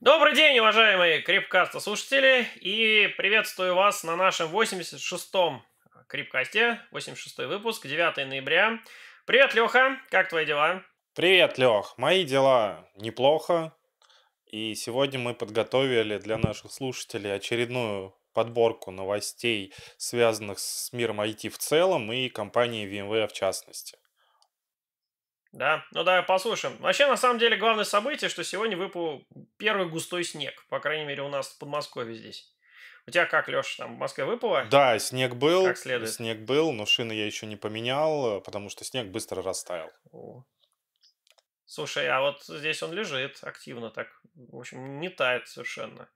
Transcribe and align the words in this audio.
Добрый 0.00 0.36
день, 0.36 0.56
уважаемые 0.60 1.22
Крипкаста 1.22 1.80
слушатели, 1.80 2.46
и 2.60 3.08
приветствую 3.16 3.74
вас 3.74 4.04
на 4.04 4.14
нашем 4.14 4.56
86-м 4.56 5.60
Крипкасте, 6.06 6.80
86-й 6.92 7.46
выпуск, 7.46 7.84
9 7.84 8.28
ноября. 8.28 8.78
Привет, 9.26 9.54
Леха, 9.54 9.98
как 10.10 10.28
твои 10.28 10.46
дела? 10.46 10.84
Привет, 11.16 11.58
Лех. 11.58 11.94
Мои 11.96 12.22
дела 12.22 12.88
неплохо. 12.94 13.74
И 14.46 14.76
сегодня 14.76 15.18
мы 15.18 15.34
подготовили 15.34 16.18
для 16.18 16.38
наших 16.38 16.70
слушателей 16.70 17.34
очередную 17.34 18.14
подборку 18.32 18.92
новостей, 18.92 19.74
связанных 19.96 20.60
с 20.60 20.92
миром 20.92 21.20
IT 21.20 21.48
в 21.48 21.58
целом 21.58 22.12
и 22.12 22.28
компанией 22.28 22.86
VMware 22.86 23.26
в 23.26 23.32
частности. 23.32 23.98
Да, 25.58 25.84
ну 25.90 26.04
давай 26.04 26.22
послушаем. 26.22 26.76
Вообще, 26.76 27.08
на 27.08 27.16
самом 27.16 27.40
деле, 27.40 27.56
главное 27.56 27.82
событие, 27.82 28.30
что 28.30 28.44
сегодня 28.44 28.76
выпал 28.76 29.26
первый 29.56 29.88
густой 29.88 30.22
снег. 30.22 30.64
По 30.68 30.78
крайней 30.78 31.04
мере, 31.04 31.22
у 31.24 31.28
нас 31.28 31.48
в 31.48 31.58
Подмосковье 31.58 32.14
здесь. 32.16 32.54
У 33.08 33.10
тебя 33.10 33.26
как, 33.26 33.48
Леша, 33.48 33.82
там 33.82 33.96
в 33.96 33.98
Москве 33.98 34.24
выпало? 34.24 34.66
Да, 34.70 34.96
снег 35.00 35.34
был, 35.34 35.64
Как 35.64 35.76
следует. 35.76 36.12
снег 36.12 36.38
был, 36.38 36.70
но 36.70 36.86
шины 36.86 37.12
я 37.12 37.26
еще 37.26 37.46
не 37.46 37.56
поменял, 37.56 38.40
потому 38.42 38.70
что 38.70 38.84
снег 38.84 39.08
быстро 39.08 39.42
растаял. 39.42 39.90
О. 40.12 40.44
Слушай, 41.64 42.08
а 42.08 42.20
вот 42.20 42.44
здесь 42.44 42.80
он 42.84 42.92
лежит 42.92 43.40
активно 43.42 43.90
так. 43.90 44.06
В 44.36 44.60
общем, 44.60 45.00
не 45.00 45.08
тает 45.08 45.48
совершенно. 45.48 46.08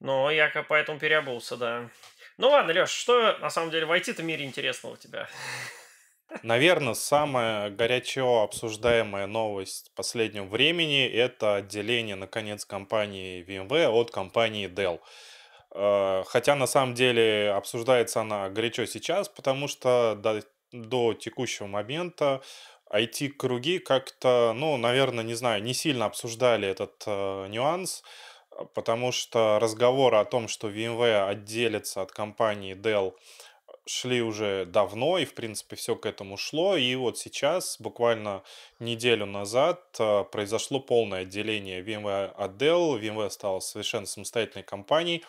Но 0.00 0.30
я 0.30 0.48
поэтому 0.66 0.98
переобулся, 0.98 1.58
да. 1.58 1.90
Ну 2.38 2.48
ладно, 2.48 2.72
Леш, 2.72 2.88
что 2.88 3.36
на 3.36 3.50
самом 3.50 3.70
деле 3.70 3.84
в 3.84 3.92
IT-то 3.92 4.22
мире 4.22 4.46
интересного 4.46 4.94
у 4.94 4.96
тебя? 4.96 5.28
Наверное, 6.42 6.94
самая 6.94 7.70
горячо 7.70 8.42
обсуждаемая 8.42 9.26
новость 9.26 9.92
последнего 9.94 10.44
времени– 10.44 11.06
это 11.06 11.56
отделение, 11.56 12.16
наконец, 12.16 12.64
компании 12.64 13.44
VMware 13.46 13.88
от 13.90 14.10
компании 14.10 14.68
Dell. 14.68 15.00
Э, 15.72 16.24
Хотя 16.26 16.54
на 16.56 16.66
самом 16.66 16.94
деле 16.94 17.52
обсуждается 17.52 18.20
она 18.22 18.48
горячо 18.48 18.86
сейчас, 18.86 19.28
потому 19.28 19.68
что 19.68 20.18
до, 20.20 20.42
до 20.72 21.14
текущего 21.14 21.66
момента 21.66 22.42
IT-круги 22.92 23.78
как-то, 23.78 24.52
ну, 24.54 24.76
наверное, 24.76 25.24
не 25.24 25.34
знаю, 25.34 25.62
не 25.62 25.74
сильно 25.74 26.06
обсуждали 26.06 26.68
этот 26.68 27.02
э, 27.06 27.46
нюанс, 27.48 28.02
э, 28.50 28.64
потому 28.74 29.12
что 29.12 29.58
разговоры 29.60 30.16
о 30.16 30.24
том, 30.24 30.48
что 30.48 30.68
VMware 30.70 31.28
отделится 31.28 32.02
от 32.02 32.10
компании 32.12 32.74
Dell, 32.74 33.14
шли 33.86 34.20
уже 34.20 34.66
давно, 34.66 35.18
и, 35.18 35.24
в 35.24 35.34
принципе, 35.34 35.76
все 35.76 35.94
к 35.96 36.06
этому 36.06 36.36
шло. 36.36 36.76
И 36.76 36.94
вот 36.96 37.18
сейчас, 37.18 37.76
буквально 37.80 38.42
неделю 38.80 39.26
назад, 39.26 39.80
э, 39.98 40.24
произошло 40.30 40.80
полное 40.80 41.22
отделение 41.22 41.82
VMware 41.82 42.32
от 42.36 42.52
Dell. 42.60 43.00
VMware 43.00 43.30
стала 43.30 43.60
совершенно 43.60 44.06
самостоятельной 44.06 44.64
компанией. 44.64 45.24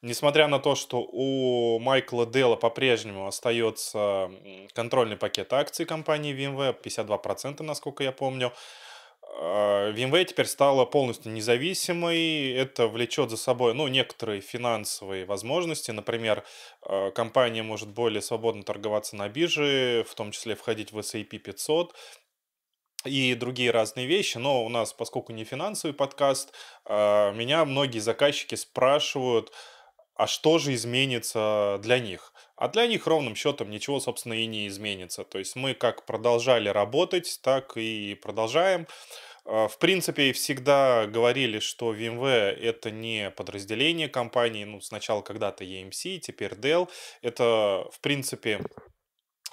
Несмотря 0.00 0.48
на 0.48 0.58
то, 0.58 0.74
что 0.74 1.00
у 1.00 1.78
Майкла 1.78 2.26
Делла 2.26 2.56
по-прежнему 2.56 3.28
остается 3.28 4.32
контрольный 4.72 5.16
пакет 5.16 5.52
акций 5.52 5.86
компании 5.86 6.34
VMware, 6.34 6.76
52%, 6.80 7.62
насколько 7.62 8.02
я 8.02 8.10
помню, 8.10 8.52
VMware 9.34 10.24
теперь 10.24 10.46
стала 10.46 10.84
полностью 10.84 11.32
независимой. 11.32 12.52
Это 12.52 12.86
влечет 12.86 13.30
за 13.30 13.36
собой, 13.36 13.74
ну, 13.74 13.88
некоторые 13.88 14.40
финансовые 14.40 15.24
возможности. 15.24 15.90
Например, 15.90 16.44
а, 16.82 17.10
компания 17.10 17.62
может 17.62 17.88
более 17.88 18.22
свободно 18.22 18.62
торговаться 18.62 19.16
на 19.16 19.28
бирже, 19.28 20.04
в 20.08 20.14
том 20.14 20.32
числе 20.32 20.54
входить 20.54 20.92
в 20.92 20.98
S&P 20.98 21.38
500 21.38 21.94
и 23.04 23.34
другие 23.34 23.70
разные 23.70 24.06
вещи. 24.06 24.38
Но 24.38 24.64
у 24.64 24.68
нас, 24.68 24.92
поскольку 24.92 25.32
не 25.32 25.44
финансовый 25.44 25.92
подкаст, 25.92 26.52
а, 26.84 27.32
меня 27.32 27.64
многие 27.64 28.00
заказчики 28.00 28.54
спрашивают, 28.54 29.52
а 30.14 30.26
что 30.26 30.58
же 30.58 30.74
изменится 30.74 31.78
для 31.82 31.98
них? 31.98 32.32
А 32.56 32.68
для 32.68 32.86
них 32.86 33.06
ровным 33.06 33.34
счетом 33.34 33.70
ничего, 33.70 33.98
собственно, 34.00 34.34
и 34.34 34.46
не 34.46 34.68
изменится. 34.68 35.24
То 35.24 35.38
есть 35.38 35.56
мы 35.56 35.74
как 35.74 36.06
продолжали 36.06 36.68
работать, 36.68 37.40
так 37.42 37.76
и 37.76 38.14
продолжаем. 38.22 38.86
А, 39.44 39.68
В 39.68 39.78
принципе, 39.78 40.32
всегда 40.32 41.06
говорили, 41.06 41.58
что 41.58 41.94
VMware 41.94 42.52
это 42.52 42.90
не 42.90 43.30
подразделение 43.30 44.08
компании. 44.08 44.64
Ну, 44.64 44.80
сначала 44.80 45.22
когда-то 45.22 45.64
EMC, 45.64 46.18
теперь 46.18 46.52
Dell. 46.52 46.88
Это, 47.22 47.88
в 47.92 48.00
принципе, 48.00 48.60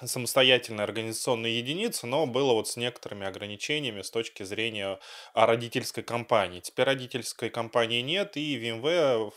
самостоятельная 0.04 0.84
организационная 0.84 1.50
единица, 1.50 2.06
но 2.06 2.26
было 2.26 2.52
вот 2.52 2.68
с 2.68 2.76
некоторыми 2.76 3.26
ограничениями 3.26 4.02
с 4.02 4.10
точки 4.10 4.42
зрения 4.42 4.98
а, 5.34 5.46
родительской 5.46 6.02
компании. 6.02 6.60
Теперь 6.60 6.86
родительской 6.86 7.50
компании 7.50 8.00
нет, 8.00 8.36
и 8.36 8.58
VMware 8.58 9.32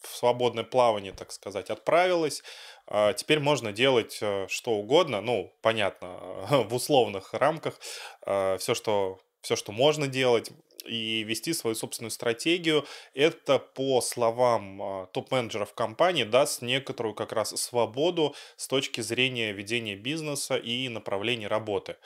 в 0.00 0.16
свободное 0.16 0.64
плавание, 0.64 1.12
так 1.12 1.32
сказать, 1.32 1.70
отправилась. 1.70 2.42
А, 2.86 3.12
Теперь 3.12 3.40
можно 3.40 3.72
делать 3.72 4.18
э, 4.20 4.46
что 4.48 4.72
угодно, 4.72 5.20
ну, 5.20 5.52
понятно, 5.62 6.08
в 6.68 6.74
условных 6.74 7.34
рамках, 7.34 7.78
все, 8.22 8.74
что, 8.74 9.18
все, 9.42 9.56
что 9.56 9.72
можно 9.72 10.06
делать, 10.06 10.50
и 10.88 11.22
вести 11.22 11.52
свою 11.52 11.74
собственную 11.76 12.10
стратегию. 12.10 12.86
Это, 13.14 13.58
по 13.58 14.00
словам 14.00 14.82
а, 14.82 15.06
топ-менеджеров 15.06 15.74
компании, 15.74 16.24
даст 16.24 16.62
некоторую 16.62 17.14
как 17.14 17.32
раз 17.32 17.50
свободу 17.50 18.34
с 18.56 18.66
точки 18.66 19.00
зрения 19.00 19.52
ведения 19.52 19.96
бизнеса 19.96 20.56
и 20.56 20.88
направления 20.88 21.48
работы. 21.48 21.96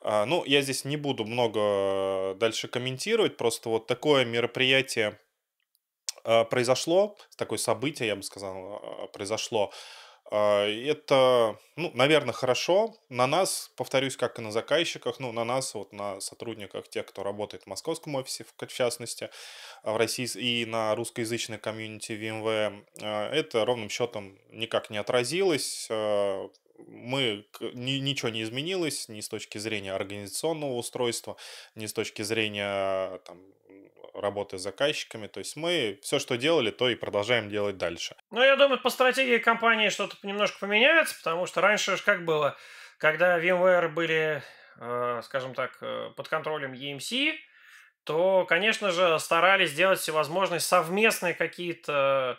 А, 0.00 0.24
Ну, 0.26 0.44
я 0.46 0.62
здесь 0.62 0.84
не 0.84 0.96
буду 0.96 1.24
много 1.24 2.34
дальше 2.38 2.68
комментировать, 2.68 3.36
просто 3.36 3.68
вот 3.68 3.86
такое 3.86 4.24
мероприятие 4.24 5.18
произошло, 6.50 7.16
такое 7.36 7.58
событие, 7.58 8.08
я 8.08 8.16
бы 8.16 8.22
сказал, 8.22 8.80
а, 8.82 9.06
произошло. 9.08 9.72
И 10.32 10.86
Это, 10.88 11.58
ну, 11.74 11.90
наверное, 11.94 12.32
хорошо. 12.32 12.94
На 13.08 13.26
нас, 13.26 13.72
повторюсь, 13.76 14.16
как 14.16 14.38
и 14.38 14.42
на 14.42 14.52
заказчиках, 14.52 15.18
ну, 15.18 15.32
на 15.32 15.44
нас, 15.44 15.74
вот 15.74 15.92
на 15.92 16.20
сотрудниках, 16.20 16.88
тех, 16.88 17.06
кто 17.06 17.24
работает 17.24 17.64
в 17.64 17.66
московском 17.66 18.14
офисе, 18.14 18.44
в 18.44 18.66
частности, 18.68 19.28
в 19.82 19.96
России 19.96 20.28
и 20.38 20.66
на 20.66 20.94
русскоязычной 20.94 21.58
комьюнити 21.58 22.12
а, 23.02 23.32
это 23.32 23.64
ровным 23.64 23.88
счетом 23.88 24.38
никак 24.50 24.90
не 24.90 24.98
отразилось. 24.98 25.88
Мы, 26.86 27.44
ничего 27.74 28.30
не 28.30 28.42
изменилось 28.42 29.08
ни 29.08 29.20
с 29.20 29.28
точки 29.28 29.58
зрения 29.58 29.92
организационного 29.92 30.74
устройства, 30.74 31.36
ни 31.74 31.86
с 31.86 31.92
точки 31.92 32.22
зрения 32.22 33.18
там, 33.18 33.38
работы 34.20 34.58
с 34.58 34.62
заказчиками. 34.62 35.26
То 35.26 35.38
есть 35.38 35.56
мы 35.56 35.98
все, 36.02 36.18
что 36.18 36.36
делали, 36.36 36.70
то 36.70 36.88
и 36.88 36.94
продолжаем 36.94 37.48
делать 37.48 37.76
дальше. 37.76 38.16
Ну, 38.30 38.42
я 38.42 38.56
думаю, 38.56 38.80
по 38.80 38.90
стратегии 38.90 39.38
компании 39.38 39.88
что-то 39.88 40.16
немножко 40.22 40.58
поменяется, 40.60 41.16
потому 41.16 41.46
что 41.46 41.60
раньше 41.60 41.96
ж 41.96 42.02
как 42.02 42.24
было, 42.24 42.56
когда 42.98 43.38
VMware 43.38 43.88
были, 43.88 44.42
э, 44.78 45.20
скажем 45.24 45.54
так, 45.54 45.78
э, 45.80 46.10
под 46.16 46.28
контролем 46.28 46.72
EMC, 46.72 47.34
то, 48.04 48.44
конечно 48.46 48.90
же, 48.90 49.18
старались 49.18 49.70
сделать 49.70 50.00
всевозможные 50.00 50.60
совместные 50.60 51.34
какие-то 51.34 52.38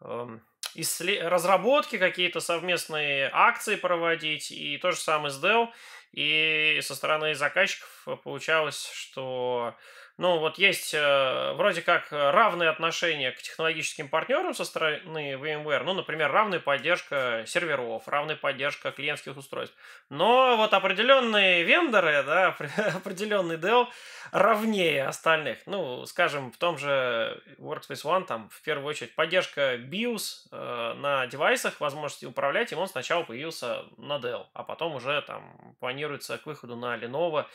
эм, 0.00 0.42
иссле- 0.74 1.26
разработки, 1.26 1.98
какие-то 1.98 2.40
совместные 2.40 3.28
акции 3.32 3.76
проводить, 3.76 4.50
и 4.50 4.78
то 4.78 4.92
же 4.92 4.98
самое 4.98 5.30
с 5.30 5.42
Dell. 5.42 5.68
И 6.12 6.80
со 6.82 6.94
стороны 6.94 7.34
заказчиков 7.34 8.20
получалось, 8.24 8.90
что 8.92 9.76
ну, 10.20 10.38
вот 10.38 10.58
есть 10.58 10.92
э, 10.92 11.52
вроде 11.54 11.80
как 11.80 12.12
э, 12.12 12.30
равные 12.30 12.68
отношения 12.68 13.32
к 13.32 13.40
технологическим 13.40 14.06
партнерам 14.06 14.52
со 14.52 14.66
стороны 14.66 15.32
VMware, 15.32 15.82
ну, 15.82 15.94
например, 15.94 16.30
равная 16.30 16.60
поддержка 16.60 17.44
серверов, 17.46 18.06
равная 18.06 18.36
поддержка 18.36 18.90
клиентских 18.90 19.38
устройств. 19.38 19.74
Но 20.10 20.58
вот 20.58 20.74
определенные 20.74 21.62
вендоры, 21.64 22.22
да, 22.22 22.48
определенный 22.94 23.56
Dell 23.56 23.86
равнее 24.30 25.06
остальных. 25.06 25.60
Ну, 25.64 26.04
скажем, 26.04 26.52
в 26.52 26.58
том 26.58 26.76
же 26.76 27.42
Workspace 27.58 28.04
ONE, 28.04 28.26
там, 28.26 28.50
в 28.50 28.60
первую 28.60 28.88
очередь, 28.88 29.14
поддержка 29.14 29.76
BIOS 29.76 30.48
э, 30.52 30.94
на 30.98 31.26
девайсах, 31.28 31.80
возможности 31.80 32.26
управлять 32.26 32.72
им, 32.72 32.78
он 32.78 32.88
сначала 32.88 33.22
появился 33.22 33.86
на 33.96 34.18
Dell, 34.18 34.48
а 34.52 34.64
потом 34.64 34.96
уже 34.96 35.22
там 35.22 35.74
планируется 35.80 36.36
к 36.36 36.44
выходу 36.44 36.76
на 36.76 36.98
Lenovo, 36.98 37.46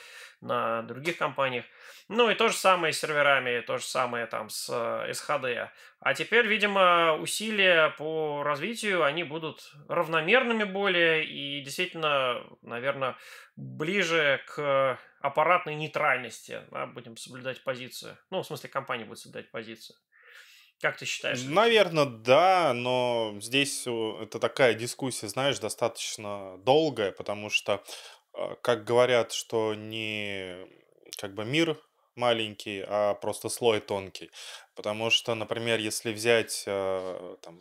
на 0.41 0.81
других 0.81 1.17
компаниях. 1.17 1.65
Ну 2.07 2.29
и 2.29 2.35
то 2.35 2.49
же 2.55 2.61
самое 2.61 2.93
с 2.93 2.99
серверами, 2.99 3.61
то 3.61 3.77
же 3.77 3.85
самое 3.85 4.25
там 4.25 4.49
с 4.49 4.69
э, 4.69 5.11
SHD. 5.11 5.69
А 5.99 6.13
теперь, 6.13 6.47
видимо, 6.47 7.17
усилия 7.21 7.93
по 7.97 8.41
развитию, 8.43 9.03
они 9.03 9.23
будут 9.23 9.71
равномерными 9.87 10.63
более 10.63 11.25
и 11.25 11.61
действительно, 11.61 12.41
наверное, 12.61 13.15
ближе 13.55 14.41
к 14.47 14.99
аппаратной 15.21 15.75
нейтральности. 15.75 16.61
Да, 16.71 16.87
будем 16.87 17.17
соблюдать 17.17 17.63
позицию. 17.63 18.17
Ну, 18.31 18.41
в 18.41 18.47
смысле, 18.47 18.69
компания 18.69 19.05
будет 19.05 19.19
соблюдать 19.19 19.51
позицию. 19.51 19.97
Как 20.81 20.97
ты 20.97 21.05
считаешь? 21.05 21.43
Наверное, 21.43 22.05
да, 22.05 22.73
но 22.73 23.35
здесь 23.39 23.85
э, 23.87 24.23
это 24.23 24.39
такая 24.39 24.73
дискуссия, 24.73 25.27
знаешь, 25.27 25.59
достаточно 25.59 26.57
долгая, 26.59 27.11
потому 27.11 27.49
что, 27.49 27.83
э, 28.33 28.55
как 28.61 28.83
говорят, 28.83 29.31
что 29.31 29.73
не 29.73 30.65
как 31.17 31.33
бы 31.33 31.45
мир 31.45 31.77
маленький, 32.15 32.83
а 32.87 33.13
просто 33.15 33.49
слой 33.49 33.79
тонкий. 33.79 34.31
Потому 34.75 35.09
что, 35.09 35.35
например, 35.35 35.79
если 35.79 36.13
взять 36.13 36.63
э, 36.67 37.35
там, 37.41 37.59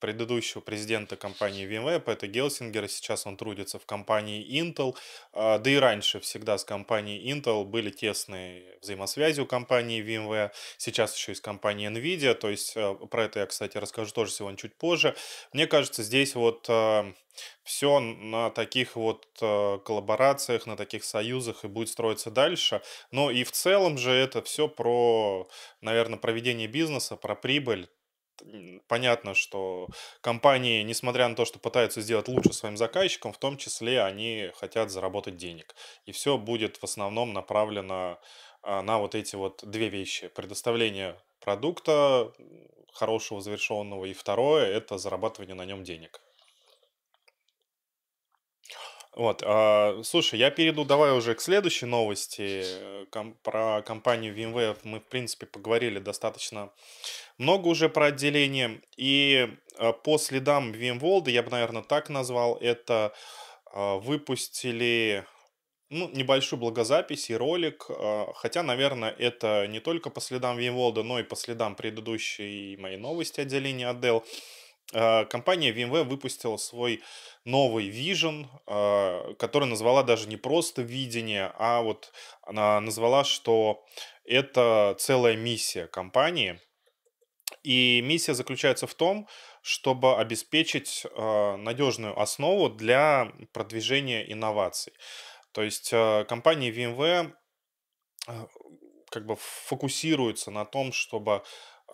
предыдущего 0.00 0.60
президента 0.60 1.16
компании 1.16 1.68
VMware, 1.68 2.00
Пэта 2.00 2.26
Гелсингера, 2.26 2.88
сейчас 2.88 3.26
он 3.26 3.36
трудится 3.36 3.78
в 3.78 3.86
компании 3.86 4.44
Intel, 4.60 4.96
а, 5.32 5.58
да 5.58 5.70
и 5.70 5.76
раньше 5.76 6.20
всегда 6.20 6.58
с 6.58 6.64
компанией 6.64 7.30
Intel 7.32 7.64
были 7.64 7.90
тесные 7.90 8.78
взаимосвязи 8.80 9.40
у 9.40 9.46
компании 9.46 10.02
VMware, 10.02 10.50
сейчас 10.78 11.14
еще 11.16 11.32
и 11.32 11.34
с 11.34 11.40
компанией 11.40 11.88
NVIDIA, 11.90 12.34
то 12.34 12.48
есть 12.48 12.72
э, 12.76 12.94
про 13.10 13.24
это 13.24 13.40
я, 13.40 13.46
кстати, 13.46 13.76
расскажу 13.76 14.12
тоже 14.12 14.32
сегодня 14.32 14.56
чуть 14.56 14.74
позже. 14.74 15.14
Мне 15.52 15.66
кажется, 15.66 16.02
здесь 16.02 16.34
вот 16.34 16.66
э, 16.68 17.12
все 17.62 18.00
на 18.00 18.50
таких 18.50 18.96
вот 18.96 19.26
э, 19.40 19.78
коллаборациях, 19.84 20.66
на 20.66 20.76
таких 20.76 21.04
союзах 21.04 21.64
и 21.64 21.68
будет 21.68 21.88
строиться 21.88 22.30
дальше. 22.30 22.82
Но 23.10 23.30
и 23.30 23.44
в 23.44 23.52
целом 23.52 23.98
же 23.98 24.10
это 24.10 24.42
все 24.42 24.68
про, 24.68 25.48
наверное, 25.80 26.18
проведение 26.18 26.68
бизнеса, 26.68 27.16
про 27.16 27.34
прибыль 27.34 27.88
понятно, 28.88 29.34
что 29.34 29.88
компании, 30.20 30.82
несмотря 30.82 31.28
на 31.28 31.34
то, 31.34 31.44
что 31.44 31.58
пытаются 31.58 32.00
сделать 32.00 32.28
лучше 32.28 32.52
своим 32.52 32.76
заказчикам, 32.76 33.32
в 33.32 33.38
том 33.38 33.56
числе 33.56 34.02
они 34.02 34.50
хотят 34.54 34.90
заработать 34.90 35.36
денег. 35.36 35.74
И 36.06 36.12
все 36.12 36.38
будет 36.38 36.76
в 36.76 36.84
основном 36.84 37.32
направлено 37.32 38.18
а, 38.62 38.82
на 38.82 38.98
вот 38.98 39.14
эти 39.14 39.36
вот 39.36 39.62
две 39.64 39.88
вещи. 39.88 40.28
Предоставление 40.28 41.16
продукта 41.40 42.32
хорошего, 42.92 43.40
завершенного, 43.40 44.04
и 44.04 44.12
второе– 44.12 44.66
это 44.66 44.98
зарабатывание 44.98 45.54
на 45.54 45.64
нем 45.64 45.84
денег. 45.84 46.20
Вот, 49.16 49.42
а, 49.44 50.00
слушай, 50.04 50.38
я 50.38 50.50
перейду 50.50 50.84
давай 50.84 51.12
уже 51.12 51.34
к 51.34 51.40
следующей 51.40 51.86
новости. 51.86 52.62
Э, 52.64 53.06
ком- 53.10 53.34
про 53.42 53.82
компанию 53.82 54.34
VMware 54.34 54.76
мы, 54.84 55.00
в 55.00 55.04
принципе, 55.08 55.46
поговорили 55.46 55.98
достаточно 55.98 56.70
много 57.36 57.68
уже 57.68 57.88
про 57.88 58.06
отделение. 58.06 58.82
И 58.96 59.48
а, 59.78 59.92
по 59.92 60.16
следам 60.18 60.72
VMworld, 60.72 61.28
я 61.30 61.42
бы, 61.42 61.50
наверное, 61.50 61.82
так 61.82 62.08
назвал, 62.08 62.56
это 62.58 63.12
а, 63.72 63.96
выпустили 63.96 65.24
ну, 65.90 66.08
небольшую 66.10 66.60
благозапись 66.60 67.30
и 67.30 67.36
ролик, 67.36 67.86
а, 67.88 68.32
хотя, 68.34 68.62
наверное, 68.62 69.10
это 69.10 69.66
не 69.66 69.80
только 69.80 70.10
по 70.10 70.20
следам 70.20 70.56
VMworld, 70.56 71.02
но 71.02 71.18
и 71.18 71.24
по 71.24 71.34
следам 71.34 71.74
предыдущей 71.74 72.76
моей 72.76 72.96
новости 72.96 73.40
отделения 73.40 73.92
Dell. 73.92 74.24
Компания 74.92 75.72
VMware 75.72 76.02
выпустила 76.02 76.56
свой 76.56 77.02
новый 77.44 77.88
Vision, 77.88 78.46
который 79.36 79.68
назвала 79.68 80.02
даже 80.02 80.28
не 80.28 80.36
просто 80.36 80.82
видение, 80.82 81.52
а 81.58 81.80
вот 81.82 82.12
она 82.42 82.80
назвала, 82.80 83.22
что 83.24 83.84
это 84.24 84.96
целая 84.98 85.36
миссия 85.36 85.86
компании– 85.86 86.60
и 87.62 88.00
миссия 88.02 88.34
заключается 88.34 88.86
в 88.86 88.94
том, 88.94 89.28
чтобы 89.62 90.16
обеспечить 90.16 91.04
э, 91.04 91.56
надежную 91.56 92.18
основу 92.18 92.70
для 92.70 93.32
продвижения 93.52 94.30
инноваций. 94.32 94.92
То 95.52 95.62
есть 95.62 95.90
компания 95.90 96.70
VMware 96.70 97.32
как 99.10 99.26
бы 99.26 99.36
фокусируется 99.36 100.52
на 100.52 100.64
том, 100.64 100.92
чтобы 100.92 101.32
а, 101.32 101.42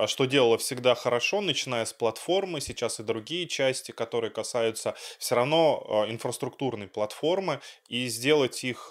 что 0.07 0.25
делала 0.25 0.59
всегда 0.59 0.95
хорошо, 0.95 1.41
начиная 1.41 1.85
с 1.85 1.93
платформы, 1.93 2.61
сейчас 2.61 3.01
и 3.01 3.03
другие 3.03 3.47
части, 3.47 3.93
которые 3.93 4.31
касаются 4.31 4.95
все 5.19 5.35
равно 5.35 6.07
инфраструктурной 6.09 6.89
платформы, 6.89 7.61
и 7.89 8.07
сделать 8.09 8.65
их 8.65 8.91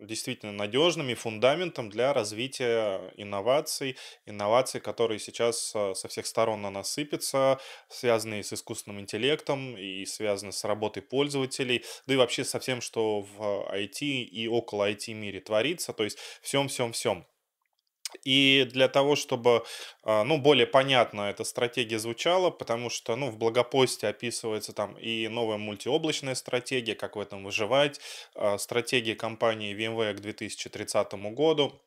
действительно 0.00 0.52
надежными 0.52 1.14
фундаментом 1.14 1.90
для 1.90 2.12
развития 2.12 3.12
инноваций, 3.16 3.96
инноваций, 4.26 4.80
которые 4.80 5.18
сейчас 5.18 5.72
а, 5.74 5.94
со 5.94 6.08
всех 6.08 6.26
сторон 6.26 6.62
на 6.62 6.70
нас 6.70 6.90
сыпятся, 6.92 7.58
связанные 7.88 8.42
с 8.42 8.52
искусственным 8.52 9.00
интеллектом 9.00 9.76
и 9.76 10.04
связаны 10.04 10.52
с 10.52 10.64
работой 10.64 11.02
пользователей, 11.02 11.84
да 12.06 12.14
и 12.14 12.16
вообще 12.16 12.44
со 12.44 12.60
всем, 12.60 12.80
что 12.80 13.22
в 13.22 13.70
IT 13.72 14.00
и 14.02 14.48
около 14.48 14.90
IT 14.90 15.12
мире 15.14 15.40
творится, 15.40 15.92
то 15.92 16.04
есть 16.04 16.18
всем-всем-всем. 16.42 17.26
И 18.24 18.66
для 18.70 18.88
того, 18.88 19.16
чтобы 19.16 19.64
а, 20.02 20.24
ну, 20.24 20.38
более 20.38 20.66
понятно 20.66 21.22
эта 21.22 21.44
стратегия 21.44 21.98
звучала, 21.98 22.50
потому 22.50 22.90
что 22.90 23.16
ну, 23.16 23.30
в 23.30 23.38
блогопосте 23.38 24.08
описывается 24.08 24.72
там 24.72 24.96
и 24.98 25.28
новая 25.28 25.58
мультиоблачная 25.58 26.34
стратегия, 26.34 26.94
как 26.94 27.16
в 27.16 27.20
этом 27.20 27.44
выживать, 27.44 28.00
а, 28.34 28.58
стратегия 28.58 29.14
компании 29.14 29.76
VMware 29.76 30.14
к 30.14 30.20
2030 30.20 31.12
году. 31.34 31.80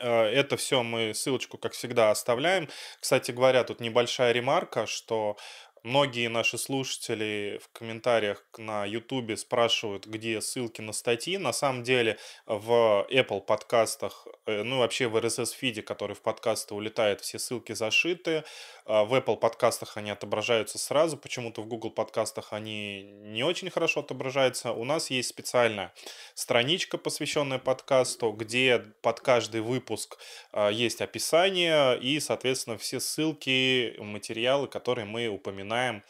А, 0.00 0.28
это 0.28 0.56
все 0.56 0.82
мы 0.82 1.14
ссылочку, 1.14 1.58
как 1.58 1.72
всегда, 1.72 2.10
оставляем. 2.10 2.68
Кстати 3.00 3.30
говоря, 3.30 3.64
тут 3.64 3.80
небольшая 3.80 4.32
ремарка, 4.32 4.86
что 4.86 5.36
Многие 5.84 6.28
наши 6.28 6.58
слушатели 6.58 7.60
в 7.62 7.68
комментариях 7.70 8.44
на 8.56 8.84
YouTube 8.84 9.38
спрашивают, 9.38 10.06
где 10.06 10.40
ссылки 10.40 10.80
на 10.80 10.92
статьи. 10.92 11.38
На 11.38 11.52
самом 11.52 11.84
деле 11.84 12.18
в 12.46 13.06
Apple 13.10 13.40
подкастах, 13.40 14.26
э, 14.46 14.62
ну 14.64 14.78
вообще 14.78 15.06
в 15.06 15.16
RSS-фиде, 15.16 15.82
который 15.82 16.16
в 16.16 16.20
подкасты 16.22 16.74
улетает, 16.74 17.20
все 17.20 17.38
ссылки 17.38 17.72
зашиты. 17.72 18.44
А, 18.86 19.04
в 19.04 19.14
Apple 19.14 19.36
подкастах 19.36 19.96
они 19.96 20.10
отображаются 20.10 20.78
сразу, 20.78 21.16
почему-то 21.16 21.62
в 21.62 21.66
Google 21.66 21.90
подкастах 21.90 22.52
они 22.52 23.02
не 23.02 23.44
очень 23.44 23.70
хорошо 23.70 24.00
отображаются. 24.00 24.72
У 24.72 24.84
нас 24.84 25.10
есть 25.10 25.28
специальная 25.28 25.94
страничка, 26.34 26.98
посвященная 26.98 27.58
подкасту, 27.58 28.32
где 28.32 28.78
под 29.00 29.20
каждый 29.20 29.60
выпуск 29.60 30.18
а, 30.52 30.70
есть 30.70 31.00
описание 31.00 31.98
и, 32.00 32.18
соответственно, 32.18 32.78
все 32.78 32.98
ссылки, 32.98 33.94
материалы, 33.98 34.66
которые 34.66 35.04
мы 35.04 35.28
упоминаем 35.28 35.67
упоминаем 35.68 36.02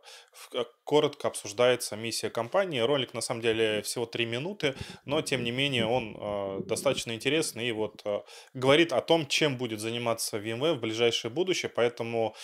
коротко 0.84 1.28
обсуждается 1.28 1.96
миссия 1.96 2.30
компании. 2.30 2.80
Ролик, 2.80 3.16
на 3.16 3.22
самом 3.22 3.42
деле, 3.42 3.82
всего 3.82 4.06
три 4.06 4.26
минуты, 4.28 4.76
но, 5.06 5.22
тем 5.22 5.44
не 5.44 5.50
менее, 5.50 5.88
он 5.88 6.16
а, 6.20 6.60
достаточно 6.62 7.14
интересный 7.14 7.70
и 7.70 7.72
вот 7.72 8.02
а, 8.06 8.24
говорит 8.54 8.94
о 8.94 9.02
том, 9.02 9.26
чем 9.26 9.58
будет 9.58 9.80
заниматься 9.80 10.38
VMware 10.38 10.76
в 10.76 10.80
ближайшее 10.80 11.32
будущее, 11.32 11.72
поэтому 11.74 12.36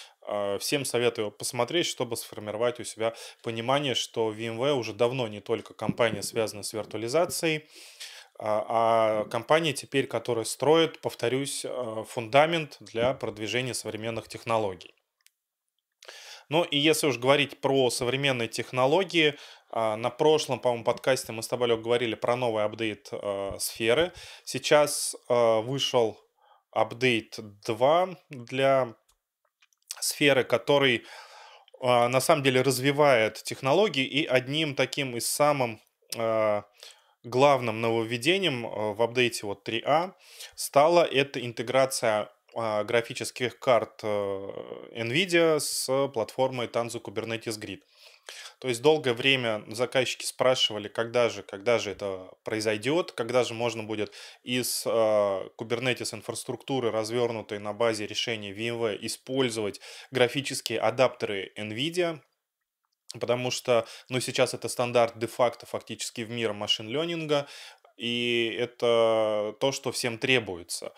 всем 0.59 0.85
советую 0.85 1.31
посмотреть, 1.31 1.85
чтобы 1.85 2.15
сформировать 2.15 2.79
у 2.79 2.85
себя 2.85 3.13
понимание, 3.41 3.93
что 3.93 4.31
VMware 4.31 4.71
уже 4.71 4.93
давно 4.93 5.27
не 5.27 5.41
только 5.41 5.73
компания, 5.73 6.23
связанная 6.23 6.63
с 6.63 6.71
виртуализацией, 6.71 7.67
а, 8.45 9.23
а 9.23 9.25
компания 9.29 9.71
теперь, 9.71 10.05
которая 10.05 10.43
строит, 10.43 10.99
повторюсь, 10.99 11.63
а, 11.65 12.03
фундамент 12.03 12.75
для 12.81 13.13
продвижения 13.13 13.73
современных 13.73 14.27
технологий. 14.27 14.93
Ну 16.49 16.65
и 16.65 16.77
если 16.77 17.07
уж 17.07 17.17
говорить 17.17 17.61
про 17.61 17.89
современные 17.89 18.49
технологии, 18.49 19.35
а, 19.71 19.95
на 19.95 20.09
прошлом, 20.09 20.59
по-моему, 20.59 20.83
подкасте 20.83 21.31
мы 21.31 21.41
с 21.41 21.47
тобой 21.47 21.69
Лёг, 21.69 21.83
говорили 21.83 22.15
про 22.15 22.35
новый 22.35 22.65
апдейт 22.65 23.11
сферы. 23.59 24.11
Сейчас 24.43 25.15
вышел 25.29 26.19
апдейт 26.71 27.39
2 27.65 28.09
для 28.29 28.93
сферы, 30.01 30.43
который 30.43 31.05
на 31.81 32.19
самом 32.19 32.43
деле 32.43 32.61
развивает 32.61 33.41
технологии 33.43 34.05
и 34.05 34.25
одним 34.25 34.75
таким 34.75 35.15
из 35.15 35.27
самых 35.27 35.79
главным 37.23 37.81
нововведением 37.81 38.65
э, 38.65 38.93
в 38.93 39.01
апдейте 39.01 39.45
вот 39.45 39.67
3А 39.67 40.13
стала 40.55 41.03
эта 41.03 41.43
интеграция 41.43 42.29
а, 42.55 42.83
графических 42.83 43.57
карт 43.57 44.01
э, 44.03 44.07
NVIDIA 44.95 45.59
с 45.59 45.87
платформой 46.13 46.67
Tanzu 46.67 47.01
Kubernetes 47.01 47.59
Grid. 47.59 47.81
То 48.59 48.67
есть 48.67 48.81
долгое 48.81 49.13
время 49.13 49.63
заказчики 49.67 50.23
спрашивали, 50.23 50.87
когда 50.87 51.29
же, 51.29 51.41
когда 51.41 51.79
же 51.79 51.91
это 51.91 52.29
произойдет, 52.43 53.11
когда 53.11 53.43
же 53.43 53.53
можно 53.55 53.83
будет 53.83 54.13
из 54.43 54.83
э, 54.85 54.89
Kubernetes 54.89 56.13
инфраструктуры, 56.13 56.91
развернутой 56.91 57.57
на 57.57 57.73
базе 57.73 58.05
решения 58.05 58.53
VMware, 58.53 58.99
использовать 59.01 59.81
графические 60.11 60.79
адаптеры 60.79 61.51
NVIDIA 61.57 62.21
потому 63.19 63.51
что, 63.51 63.85
ну, 64.09 64.19
сейчас 64.19 64.53
это 64.53 64.69
стандарт 64.69 65.17
де-факто 65.17 65.65
фактически 65.65 66.21
в 66.21 66.29
мире 66.29 66.53
машин-ленинга, 66.53 67.47
и 67.97 68.55
это 68.59 69.55
то, 69.59 69.71
что 69.71 69.91
всем 69.91 70.17
требуется. 70.17 70.93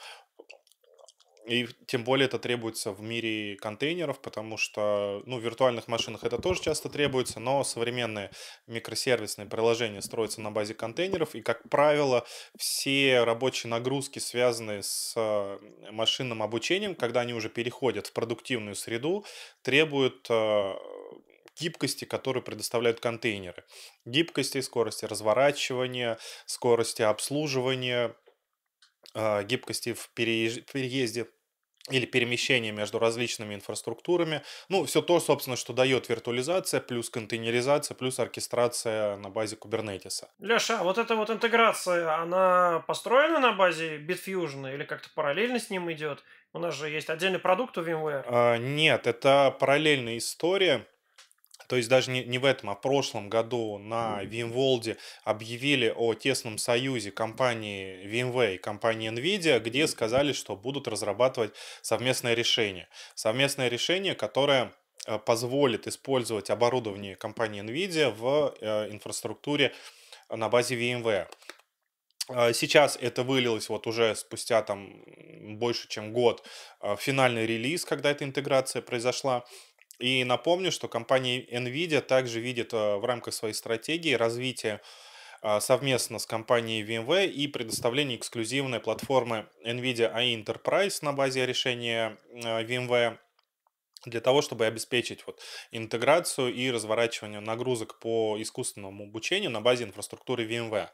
И 1.46 1.68
тем 1.86 2.04
более 2.04 2.26
это 2.26 2.40
требуется 2.40 2.92
в 2.92 3.02
мире 3.02 3.56
контейнеров, 3.58 4.20
потому 4.20 4.58
что, 4.58 5.22
ну, 5.26 5.38
в 5.38 5.44
виртуальных 5.44 5.88
машинах 5.88 6.24
это 6.24 6.40
тоже 6.40 6.62
часто 6.62 6.90
требуется, 6.90 7.40
но 7.40 7.64
современные 7.64 8.32
микросервисные 8.66 9.48
приложения 9.48 10.02
строятся 10.02 10.42
на 10.42 10.50
базе 10.50 10.74
контейнеров, 10.74 11.36
и, 11.36 11.42
как 11.42 11.62
правило, 11.70 12.26
все 12.58 13.24
рабочие 13.24 13.70
нагрузки, 13.70 14.18
связанные 14.18 14.82
с 14.82 15.14
э, 15.16 15.60
машинным 15.92 16.42
обучением, 16.42 16.96
когда 16.96 17.22
они 17.22 17.34
уже 17.34 17.50
переходят 17.50 18.08
в 18.08 18.14
продуктивную 18.14 18.76
среду, 18.76 19.24
требуют 19.62 20.26
э, 20.30 20.74
гибкости, 21.60 22.06
которую 22.06 22.44
предоставляют 22.44 23.00
контейнеры. 23.00 23.64
Гибкости, 24.06 24.62
скорости 24.62 25.06
разворачивания, 25.06 26.18
скорости 26.46 27.02
обслуживания, 27.02 28.16
э, 29.14 29.44
гибкости 29.44 29.94
в 29.94 30.10
переезде 30.10 31.28
или 31.92 32.06
перемещение 32.06 32.72
между 32.72 32.98
различными 32.98 33.54
инфраструктурами. 33.54 34.42
Ну, 34.70 34.86
все 34.86 35.02
то, 35.02 35.20
собственно, 35.20 35.56
что 35.56 35.72
дает 35.72 36.10
виртуализация, 36.10 36.82
плюс 36.82 37.10
контейнеризация, 37.10 37.94
плюс 37.94 38.20
оркестрация 38.20 39.18
на 39.18 39.30
базе 39.30 39.56
кубернетиса. 39.56 40.30
Леша, 40.40 40.80
а 40.80 40.84
вот 40.84 40.98
эта 40.98 41.16
вот 41.16 41.30
интеграция, 41.30 42.16
она 42.16 42.84
построена 42.88 43.40
на 43.40 43.54
базе 43.54 43.98
Bitfusion 43.98 44.74
или 44.74 44.84
как-то 44.84 45.10
параллельно 45.14 45.60
с 45.60 45.70
ним 45.70 45.92
идет? 45.92 46.24
У 46.54 46.60
нас 46.60 46.74
же 46.74 46.90
есть 46.90 47.10
отдельный 47.10 47.40
продукт 47.40 47.78
у 47.78 47.82
VMware. 47.82 48.24
А, 48.26 48.58
нет, 48.58 49.06
это 49.06 49.56
параллельная 49.60 50.18
история. 50.18 50.88
То 51.68 51.76
есть 51.76 51.90
даже 51.90 52.12
не, 52.12 52.24
не 52.24 52.38
в 52.38 52.46
этом, 52.46 52.70
а 52.70 52.76
в 52.76 52.82
прошлом 52.82 53.30
году 53.30 53.78
на 53.78 54.24
VMworld 54.24 54.98
объявили 55.24 55.94
о 55.96 56.14
тесном 56.14 56.58
союзе 56.58 57.12
компании 57.12 58.06
VMware 58.06 58.56
и 58.56 58.58
компании 58.58 59.12
NVIDIA, 59.12 59.60
где 59.60 59.88
сказали, 59.88 60.34
что 60.34 60.56
будут 60.56 60.88
разрабатывать 60.88 61.54
совместное 61.82 62.34
решение. 62.34 62.88
Совместное 63.16 63.68
решение, 63.68 64.16
которое 64.16 64.74
э, 65.08 65.18
позволит 65.20 65.88
использовать 65.88 66.50
оборудование 66.50 67.16
компании 67.16 67.64
NVIDIA 67.64 68.12
в 68.12 68.56
э, 68.60 68.92
инфраструктуре 68.92 69.74
на 70.30 70.50
базе 70.50 70.76
VMware. 70.76 71.28
А 72.28 72.54
сейчас 72.54 72.98
это 73.00 73.24
вылилось 73.24 73.70
вот 73.70 73.86
уже 73.86 74.16
спустя 74.16 74.64
там 74.64 75.04
больше 75.58 75.88
чем 75.88 76.12
год 76.12 76.44
э, 76.82 76.96
финальный 76.98 77.46
релиз, 77.46 77.86
когда 77.86 78.12
эта 78.12 78.24
интеграция 78.24 78.82
произошла. 78.82 79.46
И 80.00 80.24
напомню, 80.24 80.72
что 80.72 80.88
компания 80.88 81.46
NVIDIA 81.46 82.02
также 82.02 82.40
видит 82.40 82.74
э, 82.74 82.96
в 82.98 83.06
рамках 83.06 83.34
своей 83.34 83.54
стратегии 83.54 84.14
развитие 84.14 84.82
а, 85.42 85.60
совместно 85.60 86.18
с 86.18 86.26
компанией 86.26 86.84
VMware 86.84 87.28
и 87.28 87.48
предоставление 87.48 88.18
эксклюзивной 88.18 88.80
платформы 88.80 89.48
NVIDIA 89.64 90.12
AI 90.12 90.44
Enterprise 90.44 91.00
на 91.02 91.14
базе 91.14 91.46
решения 91.46 92.18
э, 92.34 92.64
VMware 92.64 93.20
для 94.06 94.22
того, 94.22 94.42
чтобы 94.42 94.66
обеспечить 94.66 95.26
вот 95.28 95.42
интеграцию 95.72 96.54
и 96.54 96.72
разворачивание 96.72 97.40
нагрузок 97.40 98.00
по 98.00 98.38
искусственному 98.40 99.04
обучению 99.06 99.52
на 99.52 99.62
базе 99.62 99.84
инфраструктуры 99.84 100.46
VMware. 100.46 100.90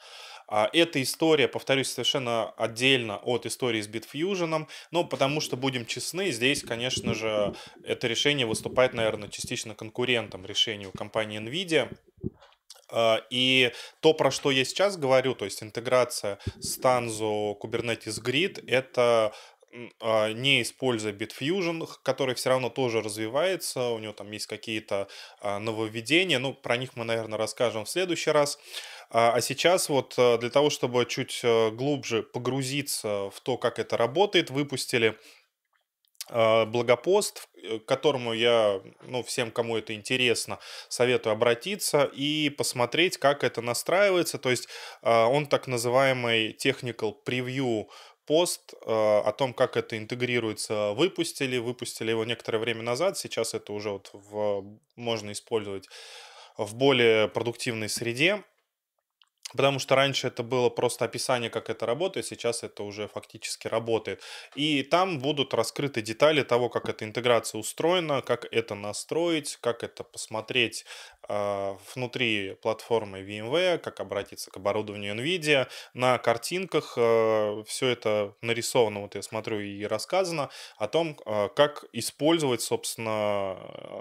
А 0.54 0.70
эта 0.74 1.02
история, 1.02 1.48
повторюсь, 1.48 1.90
совершенно 1.90 2.50
отдельно 2.52 3.16
от 3.20 3.46
истории 3.46 3.80
с 3.80 3.88
Bitfusion, 3.88 4.68
ну, 4.92 5.06
потому 5.06 5.40
что, 5.40 5.56
будем 5.56 5.86
честны, 5.86 6.30
здесь, 6.32 6.62
конечно 6.62 7.14
же, 7.14 7.56
это 7.86 8.08
решение 8.08 8.46
выступает, 8.46 8.94
наверное, 8.94 9.30
частично 9.30 9.76
конкурентом 9.76 10.46
решению 10.46 10.92
компании 10.92 11.40
NVIDIA, 11.40 11.98
а, 12.90 13.22
и 13.30 13.72
то, 14.02 14.14
про 14.14 14.30
что 14.30 14.52
я 14.52 14.66
сейчас 14.66 14.98
говорю, 14.98 15.36
то 15.36 15.46
есть 15.46 15.64
интеграция 15.64 16.38
с 16.60 16.78
Tanzu 16.78 17.58
Kubernetes 17.58 18.22
Grid, 18.22 18.62
это 18.68 19.34
а, 20.02 20.34
не 20.34 20.62
используя 20.62 21.14
Bitfusion, 21.14 21.88
который 22.04 22.36
все 22.36 22.50
равно 22.50 22.70
тоже 22.70 23.02
развивается, 23.02 23.90
у 23.90 24.00
него 24.00 24.12
там 24.14 24.30
есть 24.32 24.48
какие-то 24.48 25.08
а, 25.40 25.60
нововведения, 25.60 26.40
ну, 26.40 26.54
про 26.54 26.76
них 26.76 26.96
мы, 26.96 27.06
наверное, 27.06 27.38
расскажем 27.38 27.86
в 27.86 27.90
следующий 27.90 28.32
раз. 28.32 28.60
А, 29.14 29.34
а 29.34 29.42
сейчас 29.42 29.90
вот 29.90 30.14
э, 30.18 30.38
для 30.38 30.50
того, 30.50 30.70
чтобы 30.70 31.06
чуть 31.06 31.42
э, 31.44 31.72
глубже 31.72 32.24
погрузиться 32.24 33.30
в 33.30 33.42
то, 33.44 33.58
как 33.58 33.78
это 33.78 33.98
работает, 33.98 34.50
выпустили 34.50 35.18
э, 36.30 36.66
к 37.80 37.86
которому 37.86 38.32
я, 38.32 38.82
ну, 39.04 39.22
всем, 39.22 39.52
кому 39.52 39.76
это 39.78 39.94
интересно, 39.94 40.60
советую 40.88 41.34
обратиться 41.34 42.06
и 42.06 42.50
посмотреть, 42.50 43.18
как 43.18 43.44
это 43.44 43.62
настраивается. 43.62 44.38
То 44.38 44.50
есть 44.50 44.70
а, 45.02 45.28
он 45.28 45.46
так 45.46 45.68
называемый 45.68 46.54
technical 46.54 47.14
preview 47.26 47.88
пост 48.26 48.74
о 48.86 49.32
том, 49.38 49.54
как 49.54 49.76
это 49.76 49.98
интегрируется, 49.98 50.94
выпустили. 50.94 51.58
Выпустили 51.58 52.12
его 52.12 52.24
некоторое 52.24 52.60
время 52.60 52.82
назад. 52.82 53.18
Сейчас 53.18 53.54
это 53.54 53.74
уже 53.74 53.90
вот 53.90 54.10
в, 54.14 54.64
можно 54.96 55.34
использовать 55.34 55.90
в 56.58 56.76
более 56.76 57.28
продуктивной 57.28 57.90
среде. 57.90 58.44
Потому 59.56 59.80
что 59.80 59.96
раньше 59.96 60.28
это 60.28 60.44
было 60.44 60.70
просто 60.70 61.06
описание, 61.06 61.50
как 61.50 61.70
это 61.70 61.86
работает, 61.86 62.26
сейчас 62.26 62.64
это 62.64 62.84
уже 62.84 63.08
фактически 63.08 63.68
работает. 63.68 64.22
И 64.56 64.84
там 64.84 65.20
будут 65.20 65.54
раскрыты 65.54 66.02
детали 66.02 66.44
того, 66.44 66.70
как 66.70 66.90
эта 66.90 67.06
интеграция 67.06 67.60
устроена, 67.60 68.22
как 68.22 68.46
это 68.52 68.76
настроить, 68.76 69.58
как 69.62 69.84
это 69.84 70.04
посмотреть 70.04 70.86
э, 71.28 71.76
внутри 71.96 72.56
платформы 72.62 73.22
VMware, 73.22 73.78
как 73.78 74.00
обратиться 74.00 74.52
к 74.52 74.58
оборудованию 74.58 75.16
NVIDIA. 75.16 75.68
На 75.94 76.18
картинках 76.18 76.94
э, 76.98 77.64
все 77.68 77.88
это 77.88 78.34
нарисовано, 78.42 79.02
вот 79.02 79.16
я 79.16 79.22
смотрю, 79.22 79.60
и 79.60 79.84
рассказано 79.84 80.50
о 80.78 80.88
том, 80.88 81.18
э, 81.26 81.50
как 81.56 81.86
использовать, 81.94 82.62
собственно, 82.62 83.58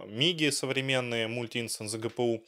миги 0.07 0.51
современные, 0.51 1.29
мульти-инстанс 1.29 1.95
GPU. 1.95 2.21
А, 2.31 2.45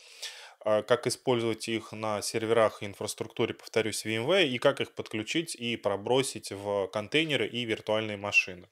как 0.64 1.06
использовать 1.06 1.68
их 1.68 1.92
на 1.92 2.22
серверах 2.22 2.82
и 2.82 2.86
инфраструктуре, 2.86 3.54
повторюсь, 3.54 4.04
VMware, 4.06 4.46
и 4.46 4.58
как 4.58 4.80
их 4.80 4.94
подключить 4.94 5.54
и 5.54 5.76
пробросить 5.76 6.52
в 6.52 6.86
контейнеры 6.88 7.46
и 7.46 7.64
виртуальные 7.64 8.16
машины. 8.16 8.68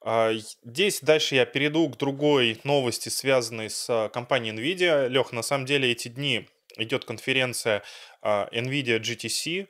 А, 0.00 0.32
здесь 0.64 1.00
дальше 1.00 1.34
я 1.34 1.44
перейду 1.44 1.88
к 1.88 1.96
другой 1.96 2.60
новости, 2.64 3.08
связанной 3.08 3.70
с 3.70 4.10
компанией 4.12 4.54
NVIDIA. 4.54 5.08
Лех, 5.08 5.32
на 5.32 5.42
самом 5.42 5.66
деле 5.66 5.90
эти 5.90 6.08
дни 6.08 6.48
идет 6.76 7.04
конференция 7.04 7.82
а, 8.22 8.48
NVIDIA 8.52 9.00
GTC, 9.00 9.68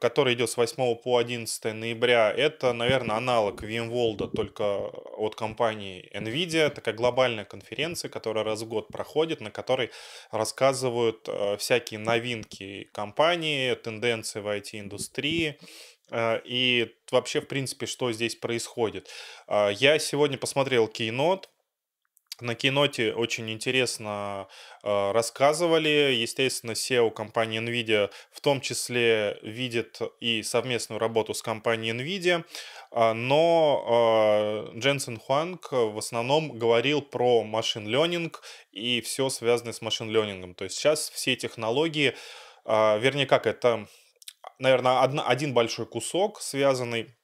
который 0.00 0.34
идет 0.34 0.50
с 0.50 0.56
8 0.56 0.94
по 0.96 1.18
11 1.18 1.74
ноября, 1.74 2.30
это, 2.30 2.72
наверное, 2.72 3.16
аналог 3.16 3.64
VMworld, 3.64 4.30
только 4.36 4.62
от 4.62 5.34
компании 5.34 6.08
NVIDIA. 6.14 6.70
Такая 6.70 6.94
глобальная 6.94 7.44
конференция, 7.44 8.08
которая 8.08 8.44
раз 8.44 8.62
в 8.62 8.68
год 8.68 8.88
проходит, 8.88 9.40
на 9.40 9.50
которой 9.50 9.90
рассказывают 10.30 11.28
э, 11.28 11.56
всякие 11.56 11.98
новинки 11.98 12.88
компании, 12.92 13.74
тенденции 13.74 14.40
в 14.40 14.46
IT-индустрии, 14.46 15.58
э, 16.10 16.40
и 16.44 16.94
вообще, 17.10 17.40
в 17.40 17.48
принципе, 17.48 17.86
что 17.86 18.12
здесь 18.12 18.36
происходит. 18.36 19.08
Я 19.48 19.98
сегодня 19.98 20.38
посмотрел 20.38 20.86
Keynote, 20.86 21.44
на 22.40 22.54
киноте 22.54 23.12
очень 23.12 23.50
интересно 23.50 24.48
э, 24.82 25.12
рассказывали. 25.12 26.14
Естественно, 26.14 26.72
SEO 26.72 27.10
компании 27.10 27.60
NVIDIA 27.60 28.10
в 28.30 28.40
том 28.40 28.60
числе 28.60 29.38
видит 29.42 30.00
и 30.20 30.42
совместную 30.42 30.98
работу 30.98 31.34
с 31.34 31.42
компанией 31.42 31.92
NVIDIA. 31.92 32.44
А, 32.90 33.12
но 33.14 34.70
э, 34.72 34.78
Дженсен 34.78 35.18
Хуанг 35.18 35.72
в 35.72 35.98
основном 35.98 36.58
говорил 36.58 37.02
про 37.02 37.42
машин 37.44 37.88
learning 37.88 38.34
и 38.72 39.00
все 39.00 39.28
связанное 39.28 39.72
с 39.72 39.82
машин 39.82 40.10
learning. 40.14 40.54
То 40.54 40.64
есть 40.64 40.76
сейчас 40.76 41.10
все 41.10 41.36
технологии, 41.36 42.14
э, 42.64 42.98
вернее 42.98 43.26
как, 43.26 43.46
это, 43.46 43.86
наверное, 44.58 45.02
одна, 45.02 45.26
один 45.26 45.54
большой 45.54 45.86
кусок, 45.86 46.40
связанный 46.40 47.17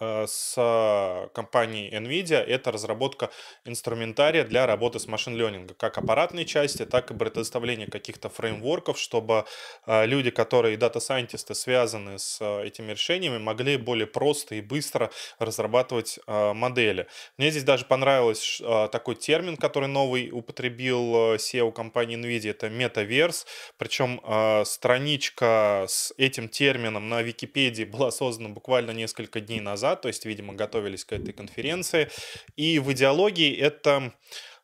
с 0.00 1.30
компанией 1.34 1.90
NVIDIA. 1.94 2.38
Это 2.38 2.72
разработка 2.72 3.30
инструментария 3.64 4.44
для 4.44 4.66
работы 4.66 4.98
с 4.98 5.06
машин 5.06 5.36
learning, 5.36 5.74
как 5.74 5.98
аппаратной 5.98 6.44
части, 6.44 6.84
так 6.84 7.10
и 7.10 7.14
предоставление 7.14 7.86
каких-то 7.86 8.28
фреймворков, 8.28 8.98
чтобы 8.98 9.44
э, 9.86 10.06
люди, 10.06 10.30
которые 10.30 10.76
дата-сайентисты 10.76 11.54
связаны 11.54 12.18
с 12.18 12.38
э, 12.40 12.66
этими 12.66 12.92
решениями, 12.92 13.38
могли 13.38 13.76
более 13.76 14.06
просто 14.06 14.56
и 14.56 14.60
быстро 14.60 15.10
разрабатывать 15.38 16.18
модели. 16.26 17.06
Мне 17.36 17.50
здесь 17.50 17.64
даже 17.64 17.84
понравился 17.84 18.88
такой 18.88 19.14
термин, 19.14 19.56
который 19.56 19.88
новый 19.88 20.30
употребил 20.30 21.34
SEO 21.34 21.72
компании 21.72 22.18
NVIDIA, 22.18 22.50
это 22.50 22.68
метаверс, 22.68 23.46
причем 23.76 24.20
страничка 24.64 25.86
с 25.88 26.12
этим 26.16 26.48
термином 26.48 27.08
на 27.08 27.22
Википедии 27.22 27.84
была 27.98 28.10
создана 28.10 28.50
буквально 28.50 28.92
несколько 28.92 29.40
дней 29.40 29.60
назад, 29.60 29.87
то 29.96 30.08
есть, 30.08 30.24
видимо, 30.26 30.54
готовились 30.54 31.04
к 31.04 31.12
этой 31.12 31.32
конференции. 31.32 32.08
И 32.56 32.78
в 32.78 32.92
идеологии 32.92 33.56
это 33.56 34.12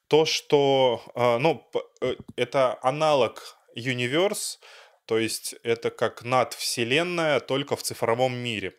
то, 0.08 0.24
что, 0.24 1.02
а, 1.14 1.38
ну, 1.38 1.68
э, 2.00 2.14
это 2.36 2.78
аналог 2.82 3.56
Universe, 3.76 4.58
то 5.06 5.18
есть 5.18 5.54
это 5.62 5.90
как 5.90 6.24
надвселенная, 6.24 7.40
только 7.40 7.76
в 7.76 7.82
цифровом 7.82 8.36
мире. 8.36 8.74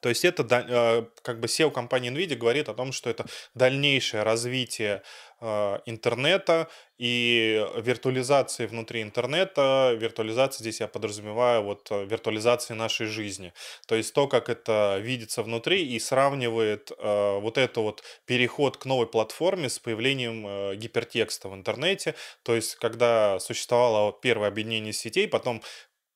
То 0.00 0.08
есть 0.08 0.24
это 0.24 0.46
а, 0.50 1.06
как 1.22 1.40
бы 1.40 1.46
SEO 1.46 1.70
компании 1.70 2.10
NVIDIA 2.10 2.36
говорит 2.36 2.68
о 2.68 2.74
том, 2.74 2.92
что 2.92 3.10
это 3.10 3.26
дальнейшее 3.54 4.22
развитие 4.22 5.02
а, 5.40 5.80
интернета 5.86 6.68
и 7.00 7.66
виртуализации 7.78 8.66
внутри 8.66 9.00
интернета. 9.00 9.96
Виртуализация 9.98 10.62
здесь 10.62 10.80
я 10.80 10.86
подразумеваю 10.86 11.62
вот 11.62 11.88
э, 11.90 12.04
виртуализации 12.04 12.74
нашей 12.74 13.06
жизни. 13.06 13.54
То 13.86 13.94
есть 13.94 14.12
то, 14.12 14.28
как 14.28 14.50
это 14.50 14.98
видится 15.00 15.42
внутри 15.42 15.82
и 15.82 15.98
сравнивает 15.98 16.92
э, 16.98 17.38
вот 17.40 17.56
это 17.56 17.80
вот 17.80 18.02
переход 18.26 18.76
к 18.76 18.84
новой 18.84 19.06
платформе 19.06 19.70
с 19.70 19.78
появлением 19.78 20.46
э, 20.46 20.76
гипертекста 20.76 21.48
в 21.48 21.54
интернете. 21.54 22.16
То 22.42 22.54
есть 22.54 22.74
когда 22.74 23.40
существовало 23.40 24.12
первое 24.12 24.48
объединение 24.48 24.92
сетей, 24.92 25.26
потом 25.26 25.62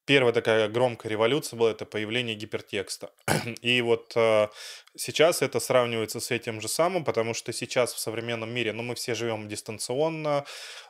первая 0.06 0.32
такая 0.32 0.68
громкая 0.68 1.10
революция 1.10 1.56
была 1.58 1.70
это 1.70 1.86
появление 1.86 2.34
гипертекста. 2.34 3.10
И 3.62 3.80
вот 3.82 4.12
э, 4.16 4.48
сейчас 4.96 5.42
это 5.42 5.60
сравнивается 5.60 6.20
с 6.20 6.30
этим 6.30 6.60
же 6.60 6.68
самым, 6.68 7.04
потому 7.04 7.34
что 7.34 7.52
сейчас 7.52 7.94
в 7.94 7.98
современном 7.98 8.50
мире, 8.50 8.72
ну, 8.72 8.82
мы 8.82 8.94
все 8.94 9.14
живем 9.14 9.48
дистанционно, 9.48 10.44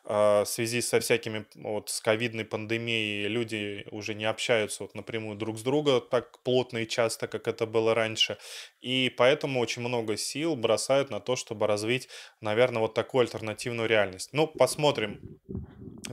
э, 0.05 0.43
в 0.43 0.47
связи 0.47 0.81
со 0.81 1.01
всякими, 1.01 1.45
вот, 1.55 1.91
с 1.91 2.01
ковидной 2.01 2.45
пандемией 2.45 3.29
люди 3.29 3.87
уже 3.91 4.15
не 4.15 4.25
общаются 4.25 4.83
вот 4.83 4.95
напрямую 4.95 5.37
друг 5.37 5.59
с 5.59 5.63
другом 5.63 6.03
так 6.11 6.39
плотно 6.43 6.79
и 6.79 6.89
часто, 6.89 7.29
как 7.29 7.49
это 7.49 7.67
было 7.67 7.95
раньше. 7.95 8.39
И 8.81 9.13
поэтому 9.17 9.61
очень 9.61 9.83
много 9.83 10.17
сил 10.17 10.57
бросают 10.57 11.11
на 11.11 11.21
то, 11.21 11.37
чтобы 11.37 11.67
развить, 11.67 12.09
наверное, 12.41 12.81
вот 12.81 12.95
такую 12.95 13.23
альтернативную 13.23 13.89
реальность. 13.89 14.31
Ну, 14.33 14.47
посмотрим, 14.47 15.21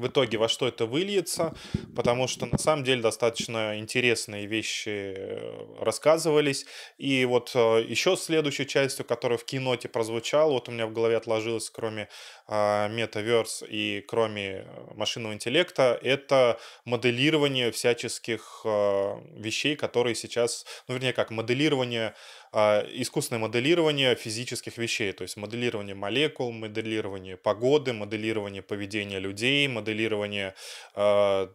в 0.01 0.08
итоге 0.08 0.38
во 0.38 0.50
что 0.50 0.67
это 0.67 0.86
выльется, 0.86 1.53
потому 1.96 2.27
что 2.27 2.46
на 2.46 2.58
самом 2.58 2.84
деле 2.84 3.01
достаточно 3.01 3.77
интересные 3.77 4.48
вещи 4.48 5.13
э, 5.15 5.75
рассказывались. 5.79 6.65
И 6.98 7.24
вот 7.25 7.51
э, 7.53 7.86
еще 7.88 8.17
следующей 8.17 8.67
частью, 8.67 9.05
которая 9.05 9.38
в 9.38 9.46
киноте 9.46 9.88
прозвучала, 9.88 10.51
вот 10.51 10.67
у 10.67 10.72
меня 10.72 10.88
в 10.88 10.93
голове 10.93 11.17
отложилось, 11.17 11.70
кроме 11.70 12.10
а, 12.48 12.89
Metaverse 12.89 13.67
и 13.70 14.03
кроме 14.08 14.48
э, 14.50 14.65
машинного 14.96 15.34
интеллекта, 15.34 16.00
это 16.01 16.60
моделирование 16.86 17.72
всяческих 17.72 18.65
вещей, 18.65 19.75
которые 19.75 20.15
сейчас, 20.15 20.65
ну 20.88 20.96
вернее 20.96 21.13
как, 21.13 21.29
моделирование 21.29 22.15
искусственное 22.53 23.39
моделирование 23.39 24.13
физических 24.15 24.77
вещей, 24.77 25.13
то 25.13 25.22
есть 25.22 25.38
моделирование 25.38 25.96
молекул, 25.96 26.51
моделирование 26.51 27.38
погоды, 27.38 27.93
моделирование 27.93 28.62
поведения 28.62 29.20
людей, 29.20 29.67
моделирование 29.70 30.53
э, 30.96 31.48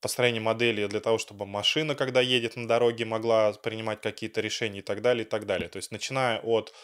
построение 0.00 0.42
модели 0.42 0.86
для 0.86 1.00
того, 1.00 1.18
чтобы 1.18 1.46
машина, 1.46 1.94
когда 1.94 2.20
едет 2.20 2.56
на 2.56 2.66
дороге, 2.66 3.04
могла 3.04 3.52
принимать 3.52 4.00
какие-то 4.00 4.40
решения 4.40 4.80
и 4.80 4.82
так 4.82 5.00
далее, 5.00 5.24
и 5.24 5.28
так 5.28 5.46
далее. 5.46 5.68
То 5.68 5.76
есть 5.76 5.92
начиная 5.92 6.40
от 6.40 6.74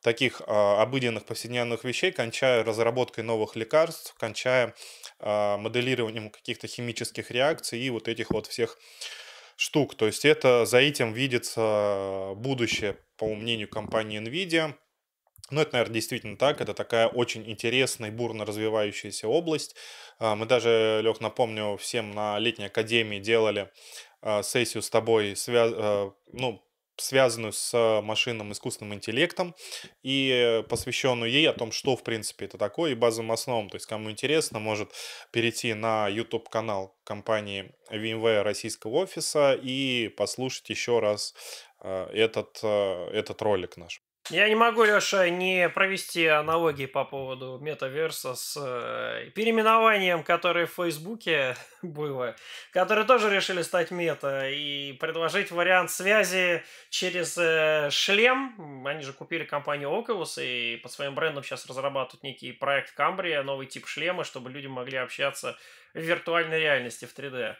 таких 0.00 0.40
э, 0.40 0.44
обыденных 0.46 1.24
повседневных 1.24 1.82
вещей, 1.82 2.12
кончая 2.12 2.62
разработкой 2.62 3.24
новых 3.24 3.56
лекарств, 3.56 4.14
кончая 4.16 4.74
э, 5.18 5.56
моделированием 5.56 6.30
каких-то 6.30 6.68
химических 6.68 7.32
реакций 7.32 7.80
и 7.80 7.90
вот 7.90 8.06
этих 8.06 8.30
вот 8.30 8.46
всех 8.46 8.78
штук. 9.56 9.96
То 9.96 10.06
есть 10.06 10.24
это 10.24 10.66
за 10.66 10.78
этим 10.78 11.12
видится 11.12 12.32
будущее, 12.36 12.96
по 13.18 13.34
мнению 13.34 13.68
компании 13.68 14.20
NVIDIA. 14.20 14.74
Ну, 15.50 15.60
это, 15.60 15.72
наверное, 15.74 15.94
действительно 15.94 16.36
так. 16.36 16.60
Это 16.60 16.74
такая 16.74 17.08
очень 17.08 17.48
интересная 17.48 18.10
и 18.10 18.12
бурно 18.12 18.44
развивающаяся 18.44 19.28
область. 19.28 19.74
А, 20.18 20.36
мы 20.36 20.46
даже, 20.46 21.00
Лех, 21.02 21.20
напомню, 21.20 21.76
всем 21.76 22.10
на 22.12 22.38
летней 22.38 22.66
академии 22.66 23.18
делали 23.18 23.70
а, 24.20 24.42
сессию 24.42 24.82
с 24.82 24.90
тобой, 24.90 25.36
связ... 25.36 25.72
А, 25.74 26.12
ну, 26.32 26.62
связанную 27.00 27.52
с 27.52 28.00
машинным 28.02 28.52
искусственным 28.52 28.94
интеллектом 28.94 29.54
и 30.02 30.62
посвященную 30.68 31.30
ей 31.30 31.48
о 31.48 31.52
том, 31.52 31.72
что 31.72 31.96
в 31.96 32.02
принципе 32.02 32.44
это 32.46 32.58
такое 32.58 32.92
и 32.92 32.94
базовым 32.94 33.32
основам. 33.32 33.70
То 33.70 33.76
есть, 33.76 33.86
кому 33.86 34.10
интересно, 34.10 34.58
может 34.58 34.92
перейти 35.32 35.74
на 35.74 36.08
YouTube-канал 36.08 36.96
компании 37.04 37.72
VMware 37.90 38.42
российского 38.42 38.96
офиса 38.96 39.54
и 39.54 40.08
послушать 40.16 40.68
еще 40.70 41.00
раз 41.00 41.34
этот, 41.80 42.58
этот 42.62 43.42
ролик 43.42 43.76
наш. 43.76 44.02
Я 44.30 44.46
не 44.46 44.54
могу, 44.54 44.84
Леша, 44.84 45.30
не 45.30 45.70
провести 45.70 46.26
аналогии 46.26 46.84
по 46.84 47.06
поводу 47.06 47.58
метаверса 47.62 48.34
с 48.34 48.58
э, 48.62 49.30
переименованием, 49.30 50.22
которое 50.22 50.66
в 50.66 50.72
Фейсбуке 50.72 51.56
было, 51.82 52.36
которые 52.70 53.06
тоже 53.06 53.34
решили 53.34 53.62
стать 53.62 53.90
мета 53.90 54.50
и 54.50 54.92
предложить 54.92 55.50
вариант 55.50 55.90
связи 55.90 56.62
через 56.90 57.38
э, 57.38 57.88
шлем. 57.90 58.86
Они 58.86 59.02
же 59.02 59.14
купили 59.14 59.44
компанию 59.44 59.88
Oculus 59.88 60.44
и 60.44 60.76
под 60.76 60.92
своим 60.92 61.14
брендом 61.14 61.42
сейчас 61.42 61.64
разрабатывают 61.64 62.22
некий 62.22 62.52
проект 62.52 62.98
Cambria, 62.98 63.40
новый 63.42 63.66
тип 63.66 63.86
шлема, 63.86 64.24
чтобы 64.24 64.50
люди 64.50 64.66
могли 64.66 64.98
общаться 64.98 65.56
в 65.94 66.00
виртуальной 66.00 66.60
реальности 66.60 67.06
в 67.06 67.18
3D. 67.18 67.56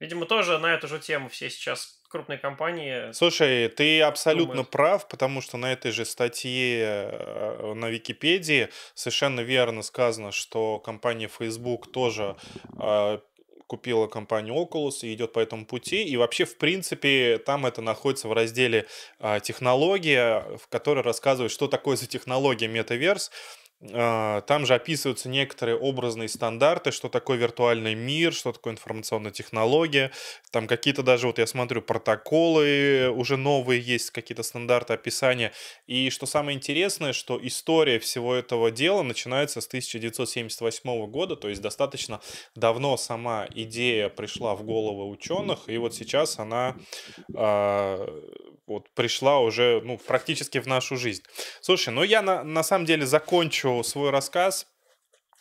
Видимо, 0.00 0.26
тоже 0.26 0.58
на 0.58 0.74
эту 0.74 0.88
же 0.88 0.98
тему 0.98 1.28
все 1.28 1.48
сейчас 1.48 2.01
крупные 2.12 2.38
компании. 2.38 3.10
Слушай, 3.12 3.68
ты 3.68 4.00
абсолютно 4.02 4.54
думают. 4.54 4.70
прав, 4.70 5.08
потому 5.08 5.40
что 5.40 5.56
на 5.56 5.72
этой 5.72 5.90
же 5.90 6.04
статье 6.04 6.82
э, 6.84 7.72
на 7.74 7.88
Википедии 7.88 8.68
совершенно 8.94 9.40
верно 9.40 9.82
сказано, 9.82 10.30
что 10.30 10.78
компания 10.78 11.28
Facebook 11.28 11.90
тоже 11.90 12.36
э, 12.78 13.18
купила 13.66 14.06
компанию 14.06 14.54
Oculus 14.54 14.98
и 15.00 15.14
идет 15.14 15.32
по 15.32 15.40
этому 15.40 15.64
пути. 15.64 16.04
И 16.04 16.16
вообще, 16.18 16.44
в 16.44 16.58
принципе, 16.58 17.38
там 17.38 17.64
это 17.64 17.80
находится 17.80 18.28
в 18.28 18.34
разделе 18.34 18.86
э, 19.18 19.40
«Технология», 19.42 20.44
в 20.62 20.68
которой 20.68 21.02
рассказывает, 21.02 21.50
что 21.50 21.68
такое 21.68 21.96
за 21.96 22.06
технология 22.06 22.66
Metaverse. 22.66 23.30
А, 23.90 24.42
там 24.42 24.64
же 24.64 24.74
описываются 24.74 25.28
некоторые 25.28 25.76
образные 25.76 26.28
стандарты, 26.28 26.92
что 26.92 27.08
такое 27.08 27.36
виртуальный 27.36 27.94
мир, 27.94 28.32
что 28.32 28.52
такое 28.52 28.74
информационная 28.74 29.32
технология. 29.32 30.12
Там 30.50 30.66
какие-то 30.66 31.02
даже, 31.02 31.26
вот 31.26 31.38
я 31.38 31.46
смотрю, 31.46 31.82
протоколы 31.82 33.10
уже 33.10 33.36
новые 33.36 33.80
есть, 33.80 34.10
какие-то 34.10 34.42
стандарты 34.44 34.92
описания. 34.92 35.52
И 35.86 36.10
что 36.10 36.26
самое 36.26 36.56
интересное, 36.56 37.12
что 37.12 37.44
история 37.44 37.98
всего 37.98 38.34
этого 38.34 38.70
дела 38.70 39.02
начинается 39.02 39.60
с 39.60 39.66
1978 39.66 41.06
года, 41.06 41.34
то 41.34 41.48
есть 41.48 41.60
достаточно 41.60 42.20
давно 42.54 42.96
сама 42.96 43.46
идея 43.52 44.08
пришла 44.08 44.54
в 44.54 44.64
головы 44.64 45.08
ученых, 45.08 45.68
и 45.68 45.76
вот 45.78 45.94
сейчас 45.94 46.38
она 46.38 46.76
э, 47.34 48.06
вот 48.66 48.90
пришла 48.94 49.40
уже 49.40 49.80
ну, 49.84 49.98
практически 49.98 50.58
в 50.58 50.66
нашу 50.66 50.96
жизнь. 50.96 51.22
Слушай, 51.60 51.90
ну 51.90 52.02
я 52.02 52.22
на, 52.22 52.42
на 52.44 52.62
самом 52.62 52.86
деле 52.86 53.06
закончу 53.06 53.82
свой 53.84 54.10
рассказ 54.10 54.66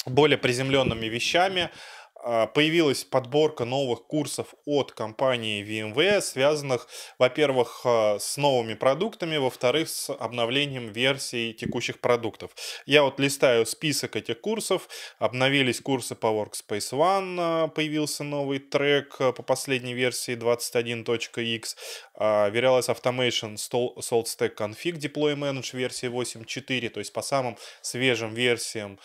более 0.05 0.38
приземленными 0.38 1.05
вещами. 1.05 1.69
А, 2.23 2.47
появилась 2.47 3.03
подборка 3.03 3.65
новых 3.65 4.05
курсов 4.05 4.53
от 4.65 4.91
компании 4.91 5.63
VMware, 5.63 6.21
связанных, 6.21 6.88
во-первых, 7.17 7.81
а, 7.84 8.19
с 8.19 8.38
новыми 8.38 8.75
продуктами, 8.75 9.38
во-вторых, 9.38 9.89
с 9.89 10.12
обновлением 10.13 10.91
версий 10.91 11.53
текущих 11.53 11.99
продуктов. 11.99 12.51
Я 12.86 13.03
вот 13.03 13.19
листаю 13.19 13.65
список 13.65 14.15
этих 14.15 14.39
курсов. 14.39 14.88
Обновились 15.17 15.81
курсы 15.81 16.13
по 16.15 16.27
Workspace 16.27 16.91
ONE, 16.91 17.38
а, 17.39 17.67
появился 17.69 18.23
новый 18.23 18.60
трек 18.60 19.17
по 19.17 19.41
последней 19.41 19.93
версии 19.93 20.36
21.x. 20.36 21.75
Verialize 22.19 22.88
Automation 22.88 23.55
Salt 23.55 24.25
Stack 24.25 24.55
Config 24.55 24.99
Deploy 24.99 25.36
Manage 25.36 25.75
версии 25.75 26.07
8.4, 26.07 26.89
то 26.89 26.99
есть 26.99 27.13
по 27.13 27.23
самым 27.23 27.57
свежим 27.81 28.36
версиям 28.36 28.99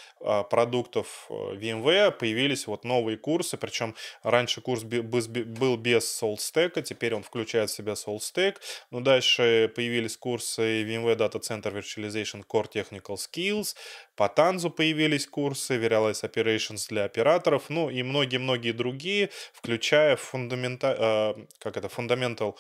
продуктов 0.51 1.27
VMware 1.31 2.11
появились 2.11 2.67
вот 2.67 2.85
новые 2.85 3.06
новые 3.07 3.19
курсы, 3.19 3.57
причем 3.57 3.95
раньше 4.25 4.61
курс 4.61 4.83
был 4.83 5.77
без 5.77 6.23
SoulStack, 6.23 6.83
теперь 6.83 7.15
он 7.15 7.23
включает 7.23 7.71
в 7.71 7.75
себя 7.75 7.93
SoulStack, 7.93 8.57
но 8.91 9.01
дальше 9.01 9.71
появились 9.77 10.17
курсы 10.17 10.83
VMware 10.83 11.17
Data 11.17 11.41
Center 11.41 11.73
Virtualization 11.73 12.45
Core 12.45 12.69
Technical 12.73 13.17
Skills, 13.17 13.77
по 14.17 14.29
Танзу 14.29 14.71
появились 14.71 15.27
курсы, 15.27 15.77
Verialize 15.77 16.23
Operations 16.23 16.89
для 16.89 17.05
операторов, 17.05 17.71
ну 17.71 17.91
и 17.91 18.03
многие-многие 18.03 18.73
другие, 18.73 19.31
включая 19.53 20.17
фундамента, 20.17 21.35
э, 21.39 21.47
как 21.59 21.77
это, 21.77 21.87
Fundamental 21.87 22.55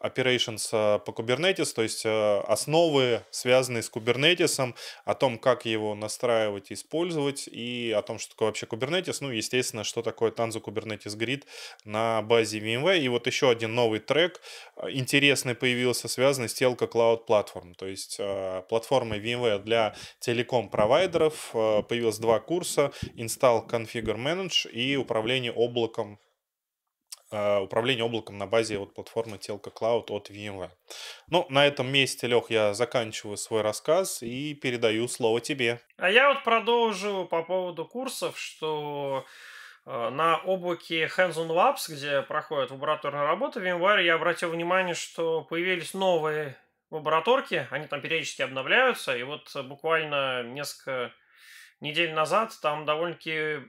operations 0.00 0.68
э, 0.72 0.98
по 0.98 1.10
Kubernetes, 1.10 1.74
то 1.74 1.82
есть 1.82 2.04
э, 2.04 2.40
основы, 2.40 3.22
связанные 3.30 3.82
с 3.82 3.90
Kubernetes, 3.90 4.74
о 5.04 5.14
том, 5.14 5.38
как 5.38 5.66
его 5.66 5.94
настраивать 5.94 6.72
использовать, 6.72 7.48
и 7.48 7.94
о 7.96 8.02
том, 8.02 8.18
что 8.18 8.32
такое 8.32 8.48
вообще 8.48 8.66
Kubernetes, 8.66 9.18
ну, 9.20 9.30
естественно, 9.30 9.84
что 9.84 10.02
такое 10.02 10.30
Tanzu 10.30 10.62
Kubernetes 10.62 11.16
Grid 11.16 11.44
на 11.84 12.22
базе 12.22 12.58
VMware. 12.58 13.00
И 13.00 13.08
вот 13.08 13.26
еще 13.26 13.50
один 13.50 13.74
новый 13.74 14.00
трек 14.00 14.40
интересный 14.88 15.54
появился, 15.54 16.08
связанный 16.08 16.48
с 16.48 16.60
Telco 16.60 16.90
Cloud 16.90 17.26
Platform, 17.26 17.74
то 17.74 17.86
есть 17.86 18.18
платформой 18.68 19.20
VMware 19.20 19.62
для 19.62 19.94
телеком-провайдеров. 20.20 21.50
Появилось 21.88 22.18
два 22.18 22.40
курса, 22.40 22.92
Install 23.16 23.68
Configure 23.68 24.16
Manage 24.16 24.70
и 24.70 24.96
управление 24.96 25.52
облаком 25.52 26.18
управление 27.30 28.04
облаком 28.04 28.38
на 28.38 28.46
базе 28.46 28.78
вот 28.78 28.94
платформы 28.94 29.36
Telco 29.36 29.72
Cloud 29.72 30.06
от 30.08 30.30
VMware. 30.30 30.70
Ну, 31.28 31.46
на 31.48 31.66
этом 31.66 31.90
месте, 31.90 32.26
Лех, 32.26 32.50
я 32.50 32.74
заканчиваю 32.74 33.36
свой 33.36 33.62
рассказ 33.62 34.22
и 34.22 34.54
передаю 34.54 35.06
слово 35.08 35.40
тебе. 35.40 35.80
А 35.96 36.10
я 36.10 36.32
вот 36.32 36.42
продолжу 36.42 37.28
по 37.30 37.42
поводу 37.42 37.86
курсов, 37.86 38.38
что 38.38 39.24
а, 39.86 40.10
на 40.10 40.38
облаке 40.38 41.06
Hands-on 41.06 41.48
Labs, 41.48 41.88
где 41.88 42.22
проходит 42.22 42.70
лабораторная 42.70 43.24
работа 43.24 43.60
в 43.60 43.62
VMware, 43.62 44.02
я 44.02 44.14
обратил 44.14 44.50
внимание, 44.50 44.94
что 44.94 45.42
появились 45.42 45.94
новые 45.94 46.56
лабораторки, 46.90 47.68
они 47.70 47.86
там 47.86 48.00
периодически 48.00 48.42
обновляются, 48.42 49.16
и 49.16 49.22
вот 49.22 49.54
буквально 49.64 50.42
несколько 50.42 51.12
недель 51.80 52.12
назад 52.12 52.58
там 52.60 52.84
довольно-таки 52.84 53.60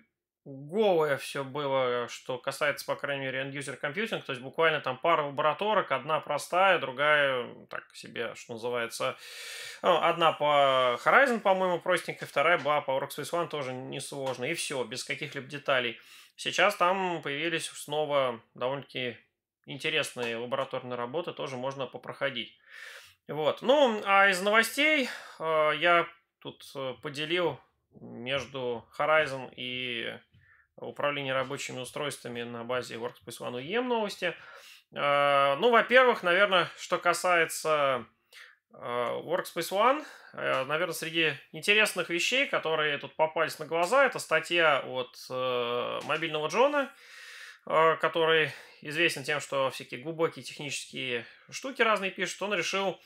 голое 0.45 1.17
все 1.17 1.43
было, 1.43 2.07
что 2.07 2.37
касается, 2.37 2.85
по 2.85 2.95
крайней 2.95 3.25
мере, 3.25 3.43
end-user 3.43 3.79
computing, 3.79 4.21
то 4.23 4.31
есть 4.31 4.41
буквально 4.41 4.81
там 4.81 4.97
пара 4.97 5.23
лабораторок, 5.23 5.91
одна 5.91 6.19
простая, 6.19 6.79
другая, 6.79 7.47
так 7.69 7.83
себе, 7.93 8.33
что 8.35 8.53
называется, 8.53 9.17
ну, 9.81 10.01
одна 10.01 10.33
по 10.33 10.99
Horizon, 11.05 11.39
по-моему, 11.39 11.79
простенькая, 11.79 12.27
вторая 12.27 12.57
была 12.57 12.81
по 12.81 12.91
Workspace 12.91 13.31
ONE 13.31 13.47
тоже 13.49 13.73
несложно, 13.73 14.45
и 14.45 14.53
все, 14.53 14.83
без 14.83 15.03
каких-либо 15.03 15.47
деталей. 15.47 15.99
Сейчас 16.35 16.75
там 16.75 17.21
появились 17.21 17.67
снова 17.67 18.41
довольно-таки 18.55 19.17
интересные 19.65 20.37
лабораторные 20.37 20.95
работы, 20.95 21.33
тоже 21.33 21.55
можно 21.55 21.85
попроходить. 21.85 22.57
Вот. 23.27 23.61
Ну, 23.61 24.01
а 24.05 24.29
из 24.29 24.41
новостей 24.41 25.07
э, 25.39 25.71
я 25.77 26.07
тут 26.39 26.63
э, 26.75 26.95
поделил 27.01 27.59
между 27.99 28.85
Horizon 28.97 29.53
и 29.55 30.17
управление 30.77 31.33
рабочими 31.33 31.79
устройствами 31.79 32.43
на 32.43 32.63
базе 32.63 32.95
Workspace 32.95 33.39
ONE 33.39 33.61
UEM 33.61 33.83
новости. 33.83 34.35
А, 34.93 35.55
ну, 35.57 35.71
во-первых, 35.71 36.23
наверное, 36.23 36.69
что 36.77 36.97
касается 36.97 38.05
а, 38.73 39.19
Workspace 39.21 39.71
ONE, 39.71 40.05
э, 40.33 40.63
наверное, 40.65 40.93
среди 40.93 41.33
интересных 41.51 42.09
вещей, 42.09 42.47
которые 42.47 42.97
тут 42.97 43.15
попались 43.15 43.59
на 43.59 43.65
глаза, 43.65 44.05
это 44.05 44.19
статья 44.19 44.79
от 44.79 45.15
э, 45.29 45.99
мобильного 46.03 46.47
Джона, 46.47 46.91
э, 47.65 47.95
который 47.97 48.51
известен 48.81 49.23
тем, 49.23 49.39
что 49.39 49.69
всякие 49.71 50.01
глубокие 50.01 50.43
технические 50.43 51.25
штуки 51.49 51.81
разные 51.81 52.11
пишет. 52.11 52.41
Он 52.41 52.53
решил 52.53 52.99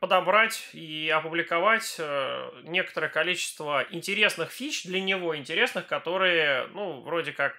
подобрать 0.00 0.70
и 0.72 1.10
опубликовать 1.10 1.96
э, 1.98 2.50
некоторое 2.62 3.08
количество 3.08 3.86
интересных 3.90 4.50
фич 4.50 4.84
для 4.84 5.02
него, 5.02 5.36
интересных, 5.36 5.86
которые, 5.86 6.66
ну, 6.68 7.02
вроде 7.02 7.32
как 7.32 7.54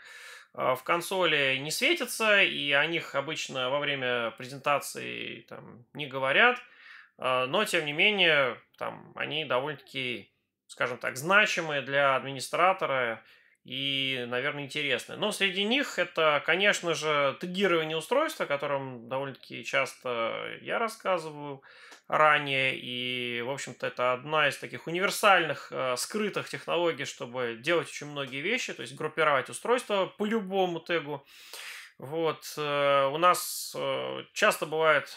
э, 0.56 0.76
в 0.76 0.82
консоли 0.84 1.58
не 1.60 1.69
светятся, 1.69 2.41
и 2.41 2.71
о 2.71 2.86
них 2.88 3.13
обычно 3.13 3.69
во 3.69 3.80
время 3.80 4.32
презентации 4.32 5.41
там 5.41 5.86
не 5.93 6.08
говорят, 6.08 6.60
но, 7.17 7.63
тем 7.63 7.86
не 7.86 7.93
менее, 7.93 8.60
там, 8.78 9.13
они 9.15 9.45
довольно-таки, 9.45 10.30
скажем 10.67 10.98
так, 10.98 11.15
значимые 11.15 11.82
для 11.82 12.17
администратора 12.17 13.24
и, 13.65 14.25
наверное, 14.28 14.65
интересные. 14.65 15.17
Но 15.17 15.32
среди 15.32 15.63
них 15.63 15.97
это, 15.97 16.41
конечно 16.45 16.93
же, 16.93 17.36
тегирование 17.41 17.97
устройства, 17.97 18.45
о 18.45 18.47
котором 18.47 19.10
довольно-таки 19.10 19.65
часто 19.65 20.60
я 20.62 20.78
рассказываю 20.78 21.63
ранее. 22.08 22.78
И, 22.78 23.41
в 23.41 23.49
общем-то, 23.49 23.88
это 23.88 24.13
одна 24.13 24.49
из 24.49 24.58
таких 24.58 24.86
универсальных 24.86 25.69
э, 25.71 25.95
скрытых 25.97 26.47
технологий, 26.47 27.06
чтобы 27.06 27.58
делать 27.60 27.88
очень 27.88 28.06
многие 28.06 28.41
вещи, 28.41 28.71
то 28.71 28.84
есть 28.84 28.93
группировать 28.93 29.49
устройство 29.49 30.06
по 30.06 30.25
любому 30.25 30.80
тегу. 30.80 31.25
Вот. 31.97 32.45
Э, 32.58 33.08
у 33.08 33.17
нас 33.17 33.73
э, 33.75 34.25
часто 34.34 34.67
бывают 34.67 35.10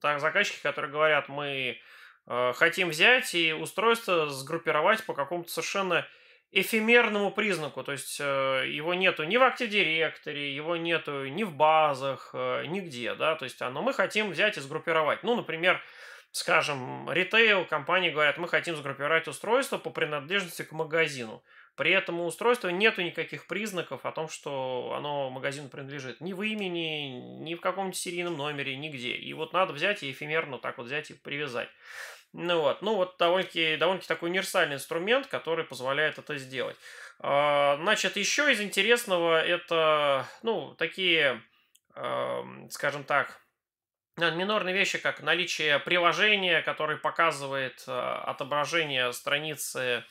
так, 0.00 0.20
заказчики, 0.20 0.60
которые 0.60 0.90
говорят, 0.90 1.28
мы 1.28 1.78
э, 2.26 2.52
хотим 2.56 2.88
взять 2.88 3.32
и 3.36 3.52
устройство 3.52 4.28
сгруппировать 4.28 5.06
по 5.06 5.14
какому-то 5.14 5.52
совершенно 5.52 6.04
эфемерному 6.52 7.30
признаку, 7.30 7.82
то 7.82 7.92
есть 7.92 8.18
э, 8.20 8.64
его 8.68 8.92
нету 8.92 9.24
ни 9.24 9.38
в 9.38 9.42
Active 9.42 9.70
Directory, 9.70 10.50
его 10.50 10.76
нету 10.76 11.26
ни 11.26 11.44
в 11.44 11.54
базах, 11.54 12.30
э, 12.34 12.66
нигде, 12.66 13.14
да, 13.14 13.34
то 13.36 13.44
есть, 13.44 13.58
но 13.60 13.82
мы 13.82 13.94
хотим 13.94 14.30
взять 14.30 14.58
и 14.58 14.60
сгруппировать. 14.60 15.22
Ну, 15.22 15.34
например, 15.34 15.82
скажем, 16.30 17.10
ритейл, 17.10 17.64
компании 17.64 18.10
говорят, 18.10 18.36
мы 18.36 18.48
хотим 18.48 18.76
сгруппировать 18.76 19.28
устройство 19.28 19.78
по 19.78 19.88
принадлежности 19.88 20.62
к 20.62 20.72
магазину. 20.72 21.42
При 21.74 21.90
этом 21.90 22.20
у 22.20 22.26
устройства 22.26 22.68
нету 22.68 23.00
никаких 23.00 23.46
признаков 23.46 24.04
о 24.04 24.12
том, 24.12 24.28
что 24.28 24.92
оно 24.94 25.30
магазину 25.30 25.70
принадлежит. 25.70 26.20
Ни 26.20 26.34
в 26.34 26.42
имени, 26.42 27.40
ни 27.42 27.54
в 27.54 27.62
каком-нибудь 27.62 27.96
серийном 27.96 28.36
номере, 28.36 28.76
нигде. 28.76 29.14
И 29.14 29.32
вот 29.32 29.54
надо 29.54 29.72
взять 29.72 30.02
и 30.02 30.10
эфемерно 30.10 30.58
так 30.58 30.76
вот 30.76 30.86
взять 30.86 31.10
и 31.10 31.14
привязать. 31.14 31.70
Ну 32.32 32.60
вот, 32.60 32.80
ну 32.80 32.96
вот 32.96 33.16
довольно-таки 33.18 33.76
довольно 33.76 34.00
такой 34.02 34.30
универсальный 34.30 34.76
инструмент, 34.76 35.26
который 35.26 35.64
позволяет 35.64 36.18
это 36.18 36.38
сделать. 36.38 36.76
А, 37.18 37.76
значит, 37.76 38.16
еще 38.16 38.50
из 38.50 38.60
интересного 38.60 39.42
это, 39.42 40.26
ну, 40.42 40.74
такие, 40.76 41.42
скажем 42.70 43.04
так, 43.04 43.42
минорные 44.16 44.74
вещи, 44.74 44.98
как 44.98 45.22
наличие 45.22 45.78
приложения, 45.78 46.62
которое 46.62 46.98
показывает 46.98 47.82
а, 47.86 48.22
отображение 48.24 49.12
страницы 49.12 50.04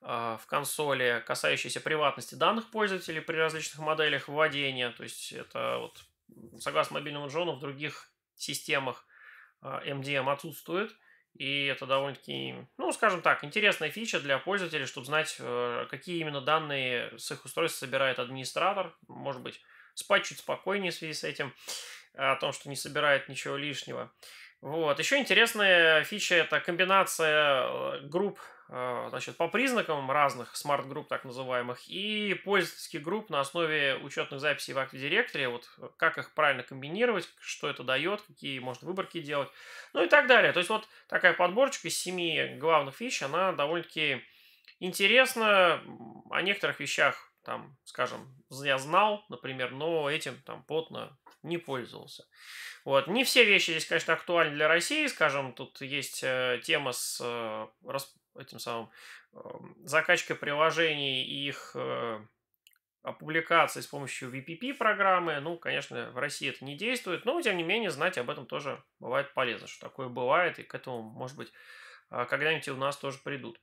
а, 0.00 0.36
в 0.38 0.46
консоли, 0.46 1.22
касающейся 1.26 1.80
приватности 1.80 2.34
данных 2.34 2.70
пользователей 2.70 3.20
при 3.20 3.36
различных 3.36 3.78
моделях 3.78 4.28
вводения. 4.28 4.90
То 4.90 5.04
есть 5.04 5.32
это 5.32 5.78
вот, 5.78 6.04
согласно 6.60 6.94
мобильному 6.94 7.28
Джону, 7.28 7.52
в 7.52 7.60
других 7.60 8.10
системах 8.34 9.06
MDM 9.62 10.30
отсутствует. 10.30 10.94
И 11.34 11.66
это 11.66 11.86
довольно-таки, 11.86 12.54
ну, 12.78 12.92
скажем 12.92 13.20
так, 13.20 13.42
интересная 13.42 13.90
фича 13.90 14.20
для 14.20 14.38
пользователей, 14.38 14.86
чтобы 14.86 15.06
знать, 15.06 15.36
э, 15.40 15.86
какие 15.90 16.20
именно 16.20 16.40
данные 16.40 17.18
с 17.18 17.30
их 17.32 17.44
устройств 17.44 17.78
собирает 17.78 18.20
администратор. 18.20 18.94
Может 19.08 19.42
быть, 19.42 19.60
спать 19.94 20.24
чуть 20.24 20.38
спокойнее 20.38 20.92
в 20.92 20.94
связи 20.94 21.12
с 21.12 21.24
этим, 21.24 21.52
о 22.14 22.36
том, 22.36 22.52
что 22.52 22.68
не 22.68 22.76
собирает 22.76 23.28
ничего 23.28 23.56
лишнего. 23.56 24.12
Вот. 24.60 24.98
Еще 24.98 25.18
интересная 25.18 26.04
фича– 26.04 26.34
это 26.36 26.60
комбинация 26.60 27.66
э, 27.66 28.00
групп 28.02 28.38
значит, 28.68 29.36
по 29.36 29.48
признакам 29.48 30.10
разных 30.10 30.56
смарт-групп, 30.56 31.08
так 31.08 31.24
называемых, 31.24 31.86
и 31.86 32.34
пользовательских 32.34 33.02
групп 33.02 33.30
на 33.30 33.40
основе 33.40 33.96
учетных 33.96 34.40
записей 34.40 34.72
в 34.72 34.78
Active 34.78 35.00
Directory, 35.00 35.48
вот 35.48 35.68
как 35.96 36.18
их 36.18 36.32
правильно 36.34 36.62
комбинировать, 36.62 37.28
что 37.40 37.68
это 37.68 37.82
дает, 37.82 38.22
какие 38.22 38.58
можно 38.58 38.88
выборки 38.88 39.20
делать, 39.20 39.50
ну 39.92 40.02
и 40.02 40.08
так 40.08 40.26
далее. 40.26 40.52
То 40.52 40.58
есть 40.58 40.70
вот 40.70 40.88
такая 41.08 41.34
подборочка 41.34 41.88
из 41.88 41.98
семи 41.98 42.56
главных 42.58 42.96
фич, 42.96 43.22
она 43.22 43.52
довольно-таки 43.52 44.22
интересна. 44.80 45.82
О 46.30 46.42
некоторых 46.42 46.80
вещах, 46.80 47.32
там, 47.44 47.76
скажем, 47.84 48.34
я 48.50 48.78
знал, 48.78 49.24
например, 49.28 49.70
но 49.70 50.10
этим 50.10 50.40
там 50.42 50.64
плотно 50.64 51.16
не 51.42 51.58
пользовался. 51.58 52.26
Вот. 52.84 53.06
Не 53.06 53.24
все 53.24 53.44
вещи 53.44 53.70
здесь, 53.70 53.86
конечно, 53.86 54.14
актуальны 54.14 54.54
для 54.54 54.68
России, 54.68 55.06
скажем, 55.06 55.52
тут 55.52 55.80
есть 55.80 56.22
э, 56.22 56.60
тема 56.64 56.92
с 56.92 57.20
э, 57.22 57.66
этим 58.38 58.58
самым 58.58 58.90
закачкой 59.84 60.36
приложений 60.36 61.24
и 61.24 61.48
их 61.48 61.72
э, 61.74 62.20
опубликации 63.04 63.80
с 63.80 63.86
помощью 63.86 64.34
VPP 64.34 64.74
программы. 64.74 65.38
Ну, 65.40 65.58
конечно, 65.58 66.10
в 66.10 66.18
России 66.18 66.48
это 66.48 66.64
не 66.64 66.76
действует, 66.76 67.24
но, 67.24 67.40
тем 67.42 67.56
не 67.56 67.62
менее, 67.62 67.90
знать 67.90 68.18
об 68.18 68.30
этом 68.30 68.46
тоже 68.46 68.82
бывает 68.98 69.32
полезно, 69.34 69.68
что 69.68 69.88
такое 69.88 70.08
бывает, 70.08 70.58
и 70.58 70.62
к 70.62 70.74
этому, 70.74 71.02
может 71.02 71.36
быть, 71.36 71.52
а, 72.10 72.24
когда-нибудь 72.24 72.66
у 72.68 72.76
нас 72.76 72.96
тоже 72.96 73.18
придут. 73.18 73.60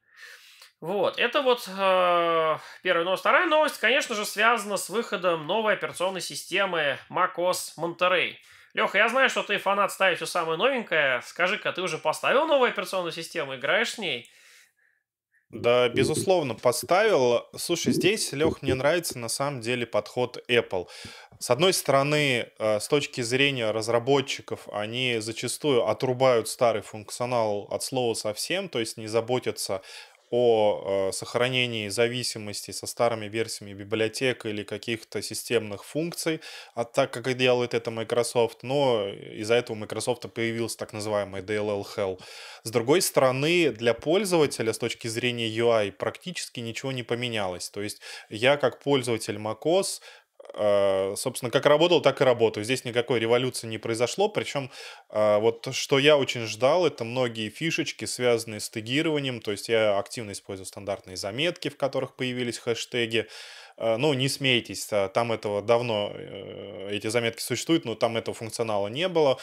Вот, 0.80 1.20
это 1.20 1.42
вот 1.42 1.68
э, 1.68 2.58
первая 2.82 3.06
новость. 3.06 3.22
Вторая 3.22 3.48
новость, 3.48 3.80
конечно 3.80 4.16
же, 4.16 4.26
связана 4.26 4.78
с 4.78 4.90
выходом 4.90 5.46
новой 5.46 5.74
операционной 5.74 6.22
системы 6.22 6.98
macOS 7.10 7.78
Monterey. 7.78 8.36
Леха, 8.74 8.98
я 8.98 9.10
знаю, 9.10 9.30
что 9.30 9.44
ты 9.44 9.58
фанат 9.58 9.92
ставить 9.92 10.18
все 10.18 10.26
самое 10.26 10.58
новенькое. 10.58 11.22
Скажи-ка, 11.22 11.72
ты 11.72 11.82
уже 11.82 11.98
поставил 11.98 12.48
новую 12.48 12.70
операционную 12.70 13.12
систему, 13.12 13.56
играешь 13.56 13.92
с 13.92 13.98
ней? 14.00 14.32
Да, 15.52 15.90
безусловно, 15.90 16.56
поставил. 16.56 17.46
Слушай, 17.58 17.92
здесь, 17.92 18.32
Лех, 18.32 18.62
мне 18.62 18.74
нравится 18.74 19.20
на 19.20 19.28
самом 19.28 19.60
деле 19.60 19.86
подход 19.86 20.42
Apple. 20.48 20.88
С 21.40 21.50
одной 21.50 21.74
стороны, 21.74 22.48
э, 22.58 22.80
с 22.80 22.88
точки 22.88 23.22
зрения 23.22 23.72
разработчиков, 23.72 24.70
они 24.72 25.18
зачастую 25.20 25.88
отрубают 25.88 26.48
старый 26.48 26.82
функционал 26.82 27.68
от 27.70 27.84
слова 27.84 28.14
совсем, 28.14 28.70
то 28.70 28.80
есть 28.80 28.96
не 28.96 29.08
заботятся 29.08 29.82
о 30.32 31.10
э, 31.10 31.12
сохранении 31.12 31.90
зависимости 31.90 32.72
со 32.72 32.88
старыми 32.88 33.26
версиями 33.26 33.74
библиотек 33.74 34.46
или 34.46 34.64
каких-то 34.64 35.22
системных 35.22 35.84
функций, 35.84 36.40
а 36.74 36.86
так 36.86 37.12
как 37.12 37.28
и 37.28 37.34
делает 37.34 37.74
это 37.74 37.92
Microsoft, 37.92 38.64
но 38.64 39.08
из-за 39.10 39.56
этого 39.56 39.76
у 39.76 39.80
Microsoft 39.80 40.32
появился 40.34 40.78
так 40.78 40.94
называемый 40.94 41.42
DLL 41.42 41.86
Hell. 41.96 42.20
С 42.64 42.72
другой 42.72 43.02
стороны, 43.02 43.72
для 43.72 43.94
пользователя 43.94 44.72
с 44.72 44.78
точки 44.78 45.10
зрения 45.10 45.50
UI 45.50 45.92
практически 45.92 46.62
ничего 46.62 46.92
не 46.94 47.04
поменялось. 47.04 47.70
То 47.70 47.82
есть 47.82 48.00
я 48.30 48.56
как 48.56 48.80
пользователь 48.80 49.36
macOS 49.36 50.00
собственно, 50.54 51.50
как 51.50 51.66
работал, 51.66 52.02
так 52.02 52.22
и 52.22 52.24
работаю. 52.24 52.64
Здесь 52.64 52.84
никакой 52.84 53.20
революции 53.20 53.68
не 53.68 53.78
произошло. 53.78 54.28
Причем, 54.30 54.70
а, 55.10 55.40
вот 55.40 55.70
что 55.72 56.00
я 56.00 56.18
очень 56.18 56.46
ждал, 56.46 56.86
это 56.86 57.04
многие 57.04 57.50
фишечки, 57.50 58.06
связанные 58.06 58.60
с 58.60 58.70
тегированием. 58.70 59.42
То 59.42 59.52
есть 59.52 59.70
я 59.70 59.98
активно 59.98 60.32
использую 60.32 60.66
стандартные 60.66 61.18
заметки, 61.18 61.70
в 61.70 61.78
которых 61.78 62.16
появились 62.16 62.58
хэштеги. 62.58 63.28
А, 63.82 63.98
ну, 63.98 64.14
не 64.14 64.30
смейтесь, 64.30 64.86
там 65.14 65.32
этого 65.32 65.64
давно, 65.64 66.12
э, 66.14 66.90
эти 66.92 67.08
заметки 67.08 67.42
существуют, 67.42 67.84
но 67.84 67.96
там 67.96 68.16
этого 68.16 68.36
функционала 68.36 68.88
не 68.88 69.08
было. 69.08 69.40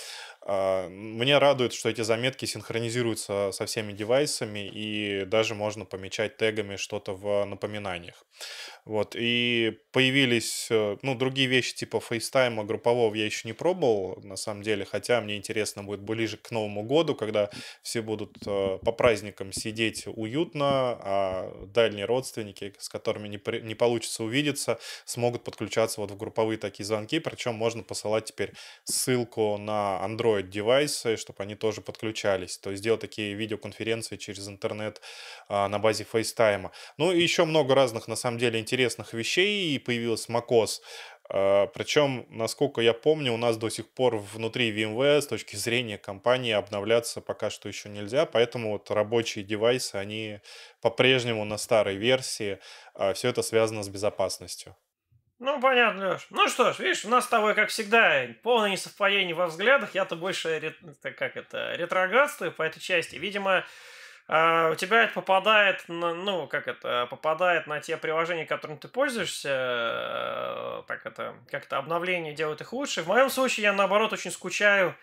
Мне 0.48 1.36
радует, 1.36 1.74
что 1.74 1.90
эти 1.90 2.00
заметки 2.00 2.46
синхронизируются 2.46 3.50
со 3.52 3.66
всеми 3.66 3.92
девайсами, 3.92 4.66
и 4.72 5.26
даже 5.26 5.54
можно 5.54 5.84
помечать 5.84 6.38
тегами 6.38 6.76
что-то 6.76 7.12
в 7.12 7.44
напоминаниях. 7.44 8.24
Вот, 8.86 9.14
и 9.14 9.76
появились, 9.92 10.68
э, 10.70 10.96
ну, 11.02 11.14
другие 11.14 11.46
вещи 11.46 11.74
типа 11.74 12.00
FaceTime 12.00 12.57
а 12.57 12.64
группового 12.64 13.14
я 13.14 13.26
еще 13.26 13.46
не 13.46 13.52
пробовал, 13.52 14.18
на 14.22 14.36
самом 14.36 14.62
деле, 14.62 14.86
хотя 14.86 15.20
мне 15.20 15.36
интересно 15.36 15.82
будет 15.82 16.00
ближе 16.00 16.38
к 16.38 16.50
Новому 16.50 16.82
году, 16.84 17.14
когда 17.14 17.50
все 17.82 18.00
будут 18.00 18.38
э, 18.46 18.78
по 18.82 18.92
праздникам 18.92 19.52
сидеть 19.52 20.04
уютно, 20.06 20.66
а 21.02 21.66
дальние 21.66 22.06
родственники, 22.06 22.72
с 22.78 22.88
которыми 22.88 23.28
не, 23.28 23.36
при, 23.36 23.60
не 23.60 23.74
получится 23.74 24.24
увидеться, 24.28 24.78
смогут 25.04 25.44
подключаться 25.44 26.00
вот 26.00 26.10
в 26.10 26.16
групповые 26.16 26.58
такие 26.58 26.86
звонки, 26.86 27.18
причем 27.18 27.54
можно 27.54 27.82
посылать 27.82 28.26
теперь 28.26 28.52
ссылку 28.84 29.56
на 29.58 30.00
Android-девайсы, 30.04 31.16
чтобы 31.16 31.42
они 31.42 31.54
тоже 31.56 31.80
подключались, 31.80 32.58
то 32.58 32.70
есть 32.70 32.82
делать 32.82 33.00
такие 33.00 33.34
видеоконференции 33.34 34.16
через 34.16 34.48
интернет 34.48 35.00
а, 35.48 35.68
на 35.68 35.78
базе 35.78 36.04
FaceTime 36.04 36.57
а. 36.57 36.70
Ну, 36.96 37.12
и 37.12 37.20
еще 37.20 37.44
много 37.44 37.74
разных, 37.74 38.08
на 38.08 38.16
самом 38.16 38.38
деле, 38.38 38.60
интересных 38.60 39.12
вещей, 39.14 39.74
и 39.74 39.78
появилась 39.78 40.28
macOS. 40.28 40.80
А, 41.30 41.66
Причем, 41.66 42.26
насколько 42.30 42.80
я 42.80 42.94
помню, 42.94 43.32
у 43.32 43.36
нас 43.36 43.56
до 43.56 43.68
сих 43.68 43.88
пор 43.88 44.16
внутри 44.16 44.72
VMware 44.72 45.20
с 45.20 45.26
точки 45.26 45.56
зрения 45.56 45.98
компании 45.98 46.52
обновляться 46.52 47.20
пока 47.20 47.50
что 47.50 47.68
еще 47.68 47.88
нельзя, 47.88 48.24
поэтому 48.26 48.72
вот 48.72 48.90
рабочие 48.90 49.44
девайсы, 49.44 49.96
они 49.96 50.40
по-прежнему 50.80 51.44
на 51.44 51.58
старой 51.58 51.96
версии. 51.96 52.58
А 52.94 53.12
Все 53.12 53.28
это 53.28 53.42
связано 53.42 53.82
с 53.82 53.88
безопасностью. 53.88 54.76
Ну, 55.38 55.60
понятно, 55.60 56.14
Леш. 56.14 56.26
Ну 56.30 56.48
что 56.48 56.72
ж, 56.72 56.80
видишь, 56.80 57.04
у 57.04 57.08
нас 57.08 57.26
с 57.26 57.28
тобой, 57.28 57.54
как 57.54 57.68
всегда, 57.68 58.26
полное 58.42 58.70
несовпадение 58.70 59.34
во 59.36 59.46
взглядах. 59.46 59.94
Я-то 59.94 60.16
больше, 60.16 60.74
как 61.02 61.36
это, 61.36 61.74
ретроградствую 61.76 62.50
по 62.50 62.62
этой 62.62 62.80
части. 62.80 63.14
Видимо, 63.14 63.64
у 64.28 64.74
тебя 64.74 65.04
это 65.04 65.14
попадает 65.14 65.88
на, 65.88 66.12
ну, 66.12 66.46
как 66.46 66.68
это, 66.68 67.06
попадает 67.08 67.66
на 67.66 67.80
те 67.80 67.96
приложения, 67.96 68.44
которыми 68.44 68.76
ты 68.76 68.86
пользуешься, 68.86 69.48
э, 69.50 70.82
так 70.86 71.06
это, 71.06 71.34
как 71.50 71.64
то 71.64 71.78
обновление 71.78 72.34
делают 72.34 72.60
их 72.60 72.74
лучше. 72.74 73.02
В 73.02 73.08
моем 73.08 73.30
случае 73.30 73.64
я, 73.64 73.72
наоборот, 73.72 74.12
очень 74.12 74.30
скучаю 74.30 74.94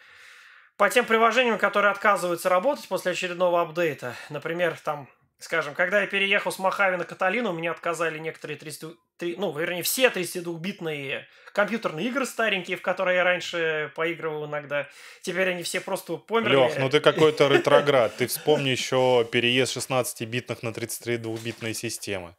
по 0.77 0.89
тем 0.91 1.05
приложениям, 1.05 1.57
которые 1.57 1.91
отказываются 1.91 2.49
работать 2.49 2.87
после 2.87 3.13
очередного 3.13 3.61
апдейта. 3.61 4.13
Например, 4.29 4.77
там 4.83 5.09
Скажем, 5.39 5.73
когда 5.73 6.01
я 6.01 6.07
переехал 6.07 6.51
с 6.51 6.59
Махави 6.59 6.97
на 6.97 7.03
Каталину, 7.03 7.51
меня 7.51 7.71
отказали 7.71 8.17
некоторые 8.19 8.57
30, 8.57 8.95
ну, 9.37 9.57
вернее, 9.57 9.83
все 9.83 10.07
32-битные 10.07 11.25
компьютерные 11.55 12.07
игры 12.07 12.25
старенькие, 12.25 12.77
в 12.77 12.81
которые 12.81 13.17
я 13.17 13.23
раньше 13.23 13.91
поигрывал 13.95 14.45
иногда. 14.45 14.87
Теперь 15.21 15.49
они 15.49 15.63
все 15.63 15.79
просто 15.79 16.17
померли. 16.17 16.55
Лех, 16.55 16.77
ну 16.77 16.89
ты 16.89 16.99
какой-то 16.99 17.47
ретроград. 17.47 18.15
Ты 18.17 18.27
вспомни 18.27 18.69
еще 18.69 19.27
переезд 19.31 19.77
16-битных 19.77 20.57
на 20.61 20.69
32-битные 20.69 21.73
системы. 21.73 22.35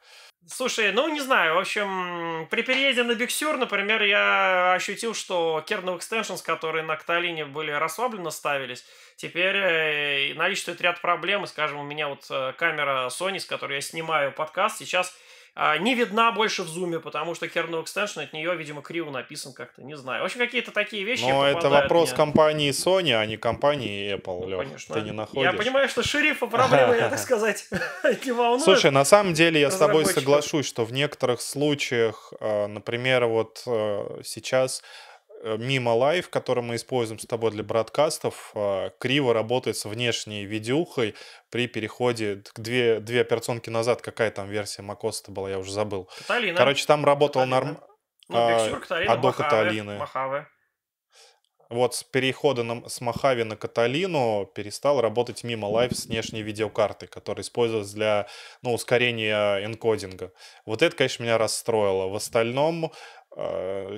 Слушай, 0.49 0.93
ну 0.93 1.09
не 1.09 1.21
знаю, 1.21 1.57
в 1.57 1.59
общем, 1.59 2.47
при 2.51 2.63
переезде 2.63 3.03
на 3.03 3.17
Биксюр, 3.17 3.57
например, 3.57 4.03
я 4.05 4.75
ощутил, 4.75 5.13
что 5.13 5.65
kernel 5.67 5.99
extensions, 5.99 6.41
которые 6.45 6.85
на 6.85 6.95
Каталине 6.95 7.45
были 7.45 7.73
расслабленно 7.73 8.31
ставились, 8.31 8.85
теперь 9.17 9.57
э, 9.57 10.35
наличествует 10.35 10.81
ряд 10.81 11.01
проблем. 11.01 11.49
Скажем, 11.49 11.81
у 11.81 11.83
меня 11.83 12.07
вот 12.07 12.27
э, 12.31 12.53
камера 12.57 13.09
Sony, 13.09 13.41
с 13.41 13.45
которой 13.45 13.77
я 13.77 13.81
снимаю 13.81 14.31
подкаст, 14.31 14.79
сейчас 14.79 15.17
не 15.79 15.95
видна 15.95 16.33
больше 16.33 16.63
в 16.63 16.69
зуме, 16.69 17.01
потому 17.01 17.35
что 17.35 17.47
kernel 17.47 17.83
extension 17.83 18.23
от 18.23 18.33
нее, 18.33 18.55
видимо, 18.57 18.83
криво 18.83 19.11
написан 19.11 19.53
как-то, 19.53 19.83
не 19.83 19.97
знаю. 19.97 20.23
В 20.23 20.27
общем, 20.27 20.41
какие-то 20.41 20.71
такие 20.71 21.05
вещи 21.05 21.23
Но 21.23 21.47
это 21.47 21.71
вопрос 21.71 22.11
мне. 22.11 22.17
компании 22.17 22.71
Sony, 22.71 23.13
а 23.13 23.25
не 23.25 23.37
компании 23.37 24.15
Apple, 24.15 24.41
ну, 24.41 24.49
Лёх. 24.49 24.63
Конечно. 24.63 24.95
Ты 24.95 25.01
не 25.01 25.13
находишь. 25.13 25.51
Я 25.51 25.57
понимаю, 25.57 25.89
что 25.89 26.03
шерифа 26.03 26.47
проблемы, 26.47 26.97
я 26.97 27.09
так 27.09 27.19
сказать, 27.27 27.69
не 28.25 28.33
волнует. 28.33 28.65
Слушай, 28.65 28.91
на 28.91 29.05
самом 29.05 29.33
деле 29.33 29.61
я 29.61 29.71
с 29.71 29.77
тобой 29.77 30.05
соглашусь, 30.05 30.67
что 30.67 30.85
в 30.85 30.93
некоторых 30.93 31.41
случаях, 31.41 32.33
а, 32.41 32.67
например, 32.67 33.27
вот 33.27 33.63
э, 33.67 34.21
сейчас 34.25 34.83
Э, 34.83 35.06
mimoLive, 35.43 36.29
который 36.31 36.63
мы 36.63 36.77
используем 36.77 37.19
с 37.19 37.27
тобой 37.27 37.51
для 37.51 37.63
broadcast 37.63 38.30
ов, 38.30 38.53
а, 38.55 38.91
криво 38.99 39.33
работает 39.33 39.77
с 39.77 39.85
внешней 39.85 40.45
видюхой 40.45 41.15
при 41.51 41.67
переходе 41.69 42.43
к 42.53 42.59
две, 42.59 43.01
две 43.01 43.21
операционки 43.21 43.71
назад. 43.71 44.03
Какая 44.03 44.31
там 44.31 44.49
версия 44.49 44.83
macOS 44.83 45.31
была, 45.31 45.51
я 45.51 45.59
уже 45.59 45.73
забыл. 45.73 46.09
Каталина. 46.19 46.57
Короче, 46.57 46.87
там 46.87 47.05
работал 47.05 47.47
норм... 47.47 47.79
Ну, 48.29 48.37
а, 48.37 48.71
Каталина, 48.81 49.13
а 49.13 49.17
до 49.17 49.29
Mojave, 49.29 49.49
Каталины. 49.49 49.99
Mojave. 49.99 50.47
Вот 51.69 51.97
с 51.97 52.05
перехода 52.05 52.63
на, 52.63 52.89
с 52.89 53.01
Mojave 53.01 53.43
на 53.43 53.57
Каталину 53.57 54.49
перестал 54.55 55.01
работать 55.01 55.43
mimoLive 55.43 55.97
с 55.97 56.07
внешней 56.07 56.43
видеокарты, 56.43 57.09
которая 57.09 57.43
используется 57.43 57.95
для 57.95 58.27
ну, 58.63 58.73
ускорения 58.73 59.65
encoding 59.65 60.19
а. 60.19 60.33
Вот 60.65 60.83
это, 60.83 60.95
конечно, 60.95 61.25
меня 61.25 61.39
расстроило. 61.39 62.07
В 62.07 62.15
остальном 62.15 62.93
Э, 62.93 63.16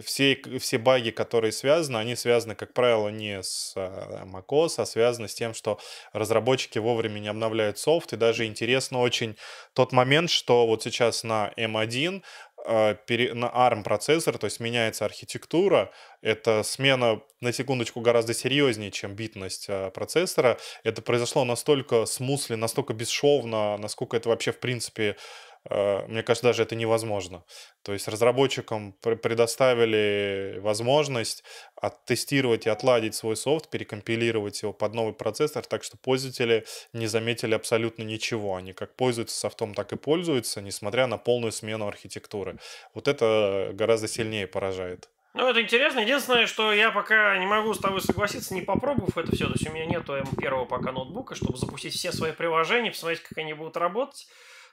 все, 0.05 0.41
все 0.59 0.79
баги, 0.79 1.11
которые 1.11 1.53
связаны, 1.53 1.99
они 1.99 2.17
связаны, 2.17 2.57
как 2.57 2.73
правило, 2.75 3.09
не 3.09 3.43
с 3.43 3.73
э, 3.77 4.25
macOS, 4.25 4.75
а 4.79 4.87
связаны 4.87 5.29
с 5.29 5.35
тем, 5.35 5.55
что 5.55 5.79
разработчики 6.13 6.79
вовремя 6.79 7.21
не 7.21 7.29
обновляют 7.29 7.79
софт. 7.79 8.13
И 8.13 8.17
даже 8.17 8.47
интересно 8.47 9.01
очень 9.01 9.37
тот 9.75 9.93
момент, 9.93 10.31
что 10.31 10.67
вот 10.67 10.83
сейчас 10.83 11.23
на 11.23 11.53
M1 11.57 12.23
э, 12.67 12.97
на 13.35 13.47
ARM 13.47 13.85
процессор, 13.85 14.39
то 14.39 14.47
есть 14.47 14.59
меняется 14.59 15.05
архитектура, 15.05 15.93
это 16.21 16.65
смена, 16.65 17.21
на 17.41 17.53
секундочку, 17.53 18.01
гораздо 18.01 18.35
серьезнее, 18.35 18.91
чем 18.91 19.15
битность 19.15 19.69
процессора. 19.95 20.59
Это 20.83 21.01
произошло 21.01 21.45
настолько 21.45 22.07
смусли, 22.07 22.57
настолько 22.57 22.93
бесшовно, 22.93 23.77
насколько 23.77 24.17
это 24.17 24.31
вообще, 24.31 24.51
в 24.51 24.59
принципе, 24.59 25.11
Э, 25.11 25.48
мне 25.65 26.23
кажется, 26.23 26.49
даже 26.49 26.63
это 26.63 26.75
невозможно. 26.75 27.45
То 27.83 27.93
есть 27.93 28.09
разработчикам 28.09 28.93
предоставили 29.01 30.59
возможность 30.61 31.45
оттестировать 31.77 32.67
и 32.67 32.71
отладить 32.71 33.15
свой 33.15 33.37
софт, 33.37 33.71
перекомпилировать 33.71 34.63
его 34.63 34.73
под 34.73 34.95
новый 34.95 35.15
процессор, 35.15 35.65
так 35.65 35.85
что 35.85 35.97
пользователи 35.97 36.65
не 36.93 37.07
заметили 37.07 37.55
абсолютно 37.55 38.03
ничего. 38.03 38.57
Они 38.57 38.73
как 38.73 38.97
пользуются 38.97 39.39
софтом, 39.39 39.75
так 39.75 39.93
и 39.93 39.97
пользуются, 39.97 40.61
несмотря 40.61 41.07
на 41.07 41.19
полную 41.19 41.53
смену 41.53 41.87
архитектуры. 41.87 42.59
Вот 42.95 43.09
это 43.09 43.71
гораздо 43.75 44.09
сильнее 44.09 44.47
поражает. 44.47 45.09
Ну, 45.35 45.47
это 45.47 45.63
интересно. 45.63 46.01
Единственное, 46.01 46.47
что 46.47 46.73
я 46.73 46.91
пока 46.91 47.37
не 47.39 47.47
могу 47.47 47.73
с 47.73 47.79
тобой 47.79 48.01
согласиться, 48.01 48.55
не 48.55 48.63
попробовав 48.63 49.17
это 49.17 49.31
все. 49.37 49.47
То 49.47 49.53
есть 49.53 49.69
у 49.69 49.73
меня 49.73 49.87
нету 49.87 50.17
М1 50.17 50.67
пока 50.67 50.91
ноутбука, 50.91 51.35
чтобы 51.35 51.59
запустить 51.59 51.95
все 51.95 52.11
свои 52.13 52.33
приложения, 52.33 52.91
посмотреть, 52.91 53.23
как 53.23 53.39
они 53.39 53.53
будут 53.53 53.77
работать. 53.77 54.27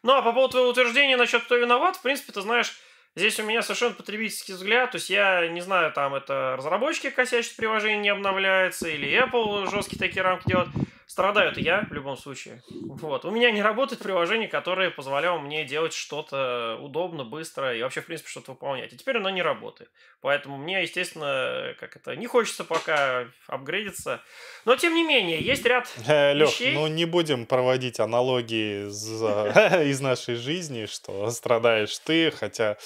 Ну, 0.06 0.14
а 0.14 0.22
по 0.22 0.34
поводу 0.34 0.52
твоего 0.52 0.70
утверждения 0.70 1.18
насчет 1.18 1.46
кто 1.46 1.56
виноват, 1.56 1.96
в 1.96 2.04
принципе, 2.04 2.32
ты 2.32 2.42
знаешь, 2.42 2.78
здесь 3.16 3.40
у 3.40 3.44
меня 3.44 3.64
совершенно 3.64 3.96
потребительский 3.96 4.54
взгляд. 4.54 4.92
То 4.92 4.98
есть 4.98 5.10
я 5.10 5.48
не 5.48 5.62
знаю, 5.62 5.92
там 5.94 6.14
это 6.14 6.54
разработчики 6.56 7.10
косячат, 7.10 7.56
приложение 7.56 7.98
не 7.98 8.10
обновляется, 8.10 8.88
или 8.88 9.10
Apple 9.10 9.68
жесткие 9.72 9.98
такие 9.98 10.22
рамки 10.22 10.48
делают. 10.48 10.70
Страдаю-то 11.08 11.60
я 11.60 11.86
в 11.90 11.94
любом 11.94 12.18
случае. 12.18 12.62
Вот. 12.70 13.26
У 13.26 13.32
меня 13.32 13.52
не 13.52 13.62
работает 13.62 14.02
приложение, 14.02 14.48
которое 14.48 14.90
позволяло 14.90 15.40
мне 15.40 15.64
делать 15.66 15.94
что-то 15.94 16.78
удобно, 16.82 17.24
быстро 17.24 17.76
и 17.76 17.82
вообще, 17.82 18.02
в 18.02 18.06
принципе, 18.06 18.30
что-то 18.30 18.52
выполнять. 18.52 18.94
И 18.94 18.98
теперь 18.98 19.18
оно 19.18 19.30
не 19.30 19.42
работает. 19.42 19.90
Поэтому 20.22 20.58
мне, 20.58 20.82
естественно, 20.82 21.76
как 21.80 21.96
это, 21.96 22.16
не 22.16 22.28
хочется 22.28 22.64
пока 22.64 23.28
апгрейдиться. 23.48 24.22
Но, 24.66 24.76
тем 24.76 24.94
не 24.96 25.04
менее, 25.04 25.40
есть 25.42 25.66
ряд 25.66 25.88
Э, 26.08 26.34
Лёх, 26.34 26.50
вещей. 26.50 26.74
ну 26.74 26.88
не 26.88 27.06
будем 27.06 27.46
проводить 27.46 28.00
аналогии 28.00 28.88
из, 28.88 29.04
из 29.90 30.02
нашей 30.02 30.36
жизни, 30.36 30.86
что 30.86 31.30
страдаешь 31.32 31.98
ты, 32.00 32.32
хотя 32.32 32.78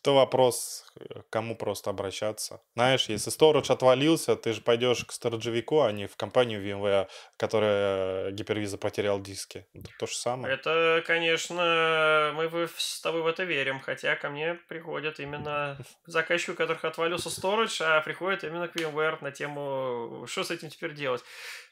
это 0.00 0.12
вопрос, 0.12 0.84
к 1.08 1.30
кому 1.30 1.56
просто 1.56 1.90
обращаться. 1.90 2.60
Знаешь, 2.74 3.08
если 3.08 3.30
сторож 3.30 3.70
отвалился, 3.70 4.36
ты 4.36 4.52
же 4.52 4.60
пойдешь 4.60 5.04
к 5.04 5.12
сториджевику, 5.12 5.82
а 5.82 5.92
не 5.92 6.06
в 6.06 6.16
компанию 6.16 6.62
VMware, 6.62 7.08
которая 7.36 8.30
гипервиза 8.32 8.78
потерял 8.78 9.20
диски. 9.20 9.66
Это 9.74 9.88
то 9.98 10.06
же 10.06 10.14
самое. 10.14 10.54
Это, 10.54 11.02
конечно, 11.06 12.32
мы 12.34 12.68
с 12.76 13.00
тобой 13.00 13.22
в 13.22 13.26
это 13.26 13.44
верим, 13.44 13.80
хотя 13.80 14.16
ко 14.16 14.30
мне 14.30 14.54
приходят 14.68 15.20
именно 15.20 15.76
заказчики, 16.06 16.50
у 16.50 16.54
которых 16.54 16.84
отвалился 16.84 17.30
сторож, 17.30 17.80
а 17.80 18.00
приходят 18.00 18.44
именно 18.44 18.68
к 18.68 18.76
VMware 18.76 19.18
на 19.20 19.30
тему, 19.30 20.24
что 20.28 20.44
с 20.44 20.50
этим 20.50 20.70
теперь 20.70 20.94
делать. 20.94 21.22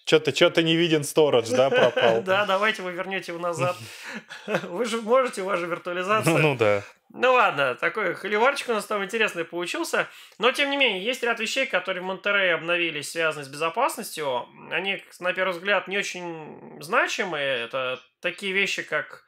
Что-то, 0.06 0.34
что-то 0.34 0.62
не 0.62 0.76
виден 0.76 1.04
сторож, 1.04 1.48
да, 1.48 1.70
пропал? 1.70 2.22
Да, 2.30 2.46
давайте 2.46 2.82
вы 2.82 2.92
вернете 2.92 3.32
его 3.32 3.40
назад. 3.40 3.76
Вы 4.46 4.84
же 4.84 5.00
можете, 5.02 5.42
у 5.42 5.44
вас 5.44 5.58
же 5.60 5.66
Ну, 5.66 5.72
виртуализация. 5.72 6.38
ну 6.38 6.56
да. 6.56 6.82
Ну 7.12 7.32
ладно, 7.32 7.74
такой 7.74 8.14
холиварчик 8.14 8.68
у 8.68 8.72
нас 8.72 8.86
там 8.86 9.04
интересный 9.04 9.19
получился. 9.44 10.08
Но, 10.38 10.52
тем 10.52 10.70
не 10.70 10.76
менее, 10.76 11.04
есть 11.04 11.22
ряд 11.22 11.40
вещей, 11.40 11.66
которые 11.66 12.02
в 12.02 12.06
Монтерее 12.06 12.54
обновились, 12.54 13.10
связанные 13.10 13.44
с 13.44 13.48
безопасностью. 13.48 14.46
Они, 14.70 15.02
на 15.20 15.32
первый 15.32 15.52
взгляд, 15.52 15.88
не 15.88 15.98
очень 15.98 16.78
значимые. 16.80 17.64
Это 17.64 18.00
такие 18.20 18.52
вещи, 18.52 18.82
как 18.82 19.24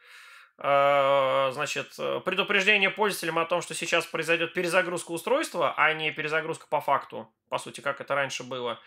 э, 0.58 1.50
значит, 1.52 1.94
предупреждение 2.24 2.90
пользователям 2.90 3.38
о 3.38 3.46
том, 3.46 3.62
что 3.62 3.74
сейчас 3.74 4.06
произойдет 4.06 4.54
перезагрузка 4.54 5.12
устройства, 5.12 5.74
а 5.76 5.92
не 5.92 6.10
перезагрузка 6.10 6.66
по 6.68 6.80
факту, 6.80 7.32
по 7.48 7.58
сути, 7.58 7.80
как 7.80 8.00
это 8.00 8.14
раньше 8.14 8.44
было. 8.44 8.80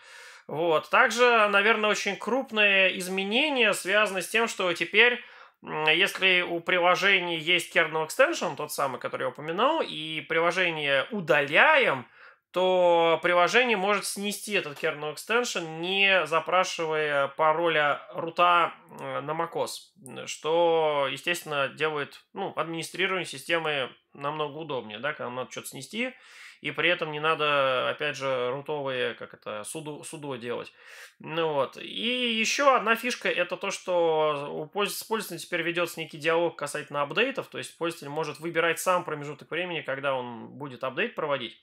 Вот. 0.46 0.90
Также, 0.90 1.48
наверное, 1.48 1.90
очень 1.90 2.16
крупные 2.16 2.98
изменения 2.98 3.72
связаны 3.74 4.22
с 4.22 4.28
тем, 4.28 4.46
что 4.46 4.72
теперь 4.72 5.20
Если 5.66 6.42
у 6.42 6.60
приложения 6.60 7.38
есть 7.38 7.74
kernel 7.74 8.06
extension, 8.06 8.54
тот 8.54 8.72
самый, 8.72 9.00
который 9.00 9.22
я 9.22 9.28
упоминал, 9.30 9.82
и 9.82 10.20
приложение 10.28 11.06
удаляем, 11.10 12.06
то 12.56 13.20
приложение 13.22 13.76
может 13.76 14.06
снести 14.06 14.54
этот 14.54 14.82
kernel 14.82 15.14
extension, 15.14 15.78
не 15.78 16.24
запрашивая 16.24 17.28
пароля 17.28 18.00
рута 18.14 18.72
э, 18.98 19.20
на 19.20 19.32
macOS, 19.32 20.24
что, 20.24 21.06
естественно, 21.10 21.68
делает 21.68 22.24
ну, 22.32 22.54
администрирование 22.56 23.26
системы 23.26 23.90
намного 24.14 24.56
удобнее, 24.56 25.00
да, 25.00 25.12
когда 25.12 25.28
надо 25.28 25.50
что-то 25.50 25.66
снести, 25.66 26.14
и 26.62 26.70
при 26.70 26.88
этом 26.88 27.12
не 27.12 27.20
надо, 27.20 27.90
опять 27.90 28.16
же, 28.16 28.50
рутовые, 28.50 29.12
как 29.12 29.34
это, 29.34 29.62
суду, 29.64 30.02
судо 30.02 30.36
делать. 30.36 30.72
Ну 31.18 31.52
вот. 31.52 31.76
И 31.76 32.38
еще 32.38 32.74
одна 32.74 32.96
фишка 32.96 33.28
это 33.28 33.58
то, 33.58 33.70
что 33.70 34.48
у 34.50 34.64
пользователя, 34.64 35.36
теперь 35.36 35.60
ведется 35.60 36.00
некий 36.00 36.16
диалог 36.16 36.56
касательно 36.56 37.02
апдейтов, 37.02 37.48
то 37.48 37.58
есть 37.58 37.76
пользователь 37.76 38.08
может 38.08 38.40
выбирать 38.40 38.80
сам 38.80 39.04
промежуток 39.04 39.50
времени, 39.50 39.82
когда 39.82 40.14
он 40.14 40.56
будет 40.56 40.84
апдейт 40.84 41.14
проводить. 41.14 41.60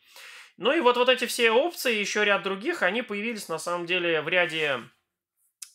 Ну 0.57 0.71
и 0.71 0.81
вот, 0.81 0.97
вот 0.97 1.09
эти 1.09 1.25
все 1.25 1.51
опции, 1.51 1.95
еще 1.95 2.23
ряд 2.23 2.43
других, 2.43 2.83
они 2.83 3.01
появились 3.01 3.49
на 3.49 3.57
самом 3.57 3.85
деле 3.85 4.21
в 4.21 4.27
ряде 4.27 4.81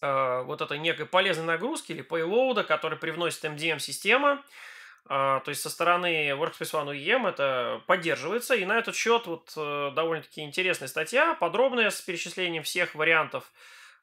э, 0.01 0.43
вот 0.43 0.61
этой 0.61 0.79
некой 0.79 1.07
полезной 1.07 1.45
нагрузки 1.45 1.93
или 1.93 2.05
payload, 2.05 2.62
который 2.64 2.99
привносит 2.99 3.45
MDM-система. 3.45 4.45
А, 5.11 5.41
то 5.41 5.49
есть 5.51 5.62
со 5.62 5.71
стороны 5.71 6.31
Workspace 6.31 6.73
ONE 6.73 6.95
UEM 6.95 7.29
это 7.29 7.83
поддерживается. 7.87 8.55
И 8.55 8.64
на 8.64 8.79
этот 8.79 8.95
счет 8.95 9.27
вот 9.27 9.53
э, 9.57 9.91
довольно-таки 9.95 10.43
интересная 10.43 10.88
статья, 10.88 11.35
подробная, 11.35 11.91
с 11.91 12.01
перечислением 12.01 12.62
всех 12.62 12.95
вариантов, 12.95 13.51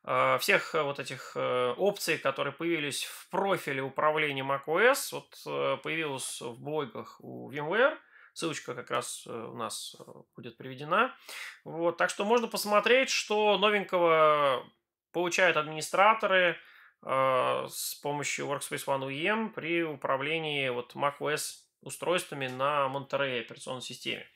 э, 0.03 0.37
всех 0.39 0.73
э, 0.73 0.81
вот 0.81 0.99
этих 0.99 1.33
э, 1.35 1.73
опций, 1.77 2.17
которые 2.17 2.53
появились 2.53 3.03
в 3.03 3.29
профиле 3.29 3.83
управления 3.83 4.43
macOS. 4.43 5.09
Вот 5.11 5.35
э, 5.45 5.77
появилась 5.83 6.41
в 6.41 6.59
блогах 6.59 7.17
у 7.21 7.51
VMware. 7.51 7.97
Ссылочка 8.35 8.75
как 8.75 8.91
раз 8.91 9.23
э, 9.25 9.31
у 9.31 9.55
нас 9.55 9.95
э, 9.97 10.03
будет 10.35 10.57
приведена. 10.57 11.15
Вот, 11.63 11.95
так 11.95 12.09
что 12.09 12.25
можно 12.25 12.47
посмотреть, 12.47 13.09
что 13.09 13.57
новенького 13.57 14.69
получают 15.13 15.55
администраторы 15.55 16.57
э, 17.01 17.67
с 17.69 17.95
помощью 18.03 18.47
Workspace 18.47 18.85
ONE 18.87 19.07
UEM 19.07 19.53
при 19.53 19.83
управлении 19.83 20.67
вот 20.67 20.95
macOS 20.95 21.61
устройствами 21.79 22.47
на 22.47 22.91
Monterey 22.93 23.39
операционной 23.39 23.81
системе. 23.81 24.27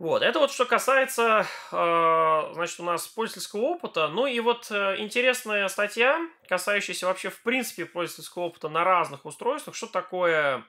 Вот, 0.00 0.22
это 0.22 0.40
вот 0.40 0.50
что 0.50 0.64
касается, 0.64 1.46
э, 1.70 2.50
значит, 2.54 2.80
у 2.80 2.84
нас 2.84 3.06
пользовательского 3.06 3.60
опыта. 3.60 4.08
Ну 4.08 4.26
и 4.26 4.40
вот 4.40 4.72
э, 4.72 4.96
интересная 4.98 5.68
статья, 5.68 6.20
касающаяся 6.48 7.06
вообще 7.06 7.30
в 7.30 7.40
принципе 7.42 7.86
пользовательского 7.86 8.46
опыта 8.46 8.68
на 8.68 8.82
разных 8.82 9.24
устройствах. 9.24 9.76
Что 9.76 9.86
такое 9.86 10.64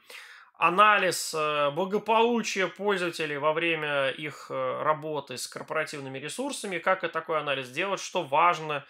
анализ 0.60 1.34
э, 1.34 1.72
благополучия 1.72 2.68
пользователей 2.68 3.38
во 3.38 3.54
время 3.54 4.10
их 4.10 4.48
э, 4.50 4.84
работы 4.84 5.38
с 5.38 5.48
корпоративными 5.48 6.20
ресурсами, 6.20 6.80
как 6.80 7.06
это 7.06 7.14
такой 7.14 7.40
анализ 7.40 7.70
делать, 7.70 8.02
что 8.02 8.24
важно 8.24 8.86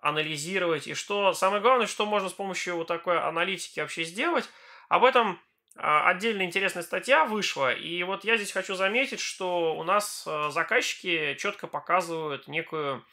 анализировать 0.00 0.88
и 0.88 0.94
что 0.94 1.34
самое 1.34 1.60
главное, 1.60 1.86
что 1.86 2.06
можно 2.06 2.30
с 2.30 2.32
помощью 2.32 2.76
вот 2.76 2.86
такой 2.86 3.20
аналитики 3.20 3.80
вообще 3.80 4.04
сделать. 4.04 4.48
Об 4.88 5.04
этом 5.04 5.38
а, 5.76 6.08
отдельно 6.08 6.42
интересная 6.42 6.82
статья 6.82 7.26
вышла, 7.26 7.70
и 7.70 8.02
вот 8.02 8.24
я 8.24 8.38
здесь 8.38 8.52
хочу 8.52 8.74
заметить, 8.74 9.20
что 9.20 9.76
у 9.76 9.84
нас 9.84 10.24
э, 10.26 10.48
заказчики 10.50 11.36
четко 11.38 11.66
показывают 11.66 12.48
некую 12.48 13.04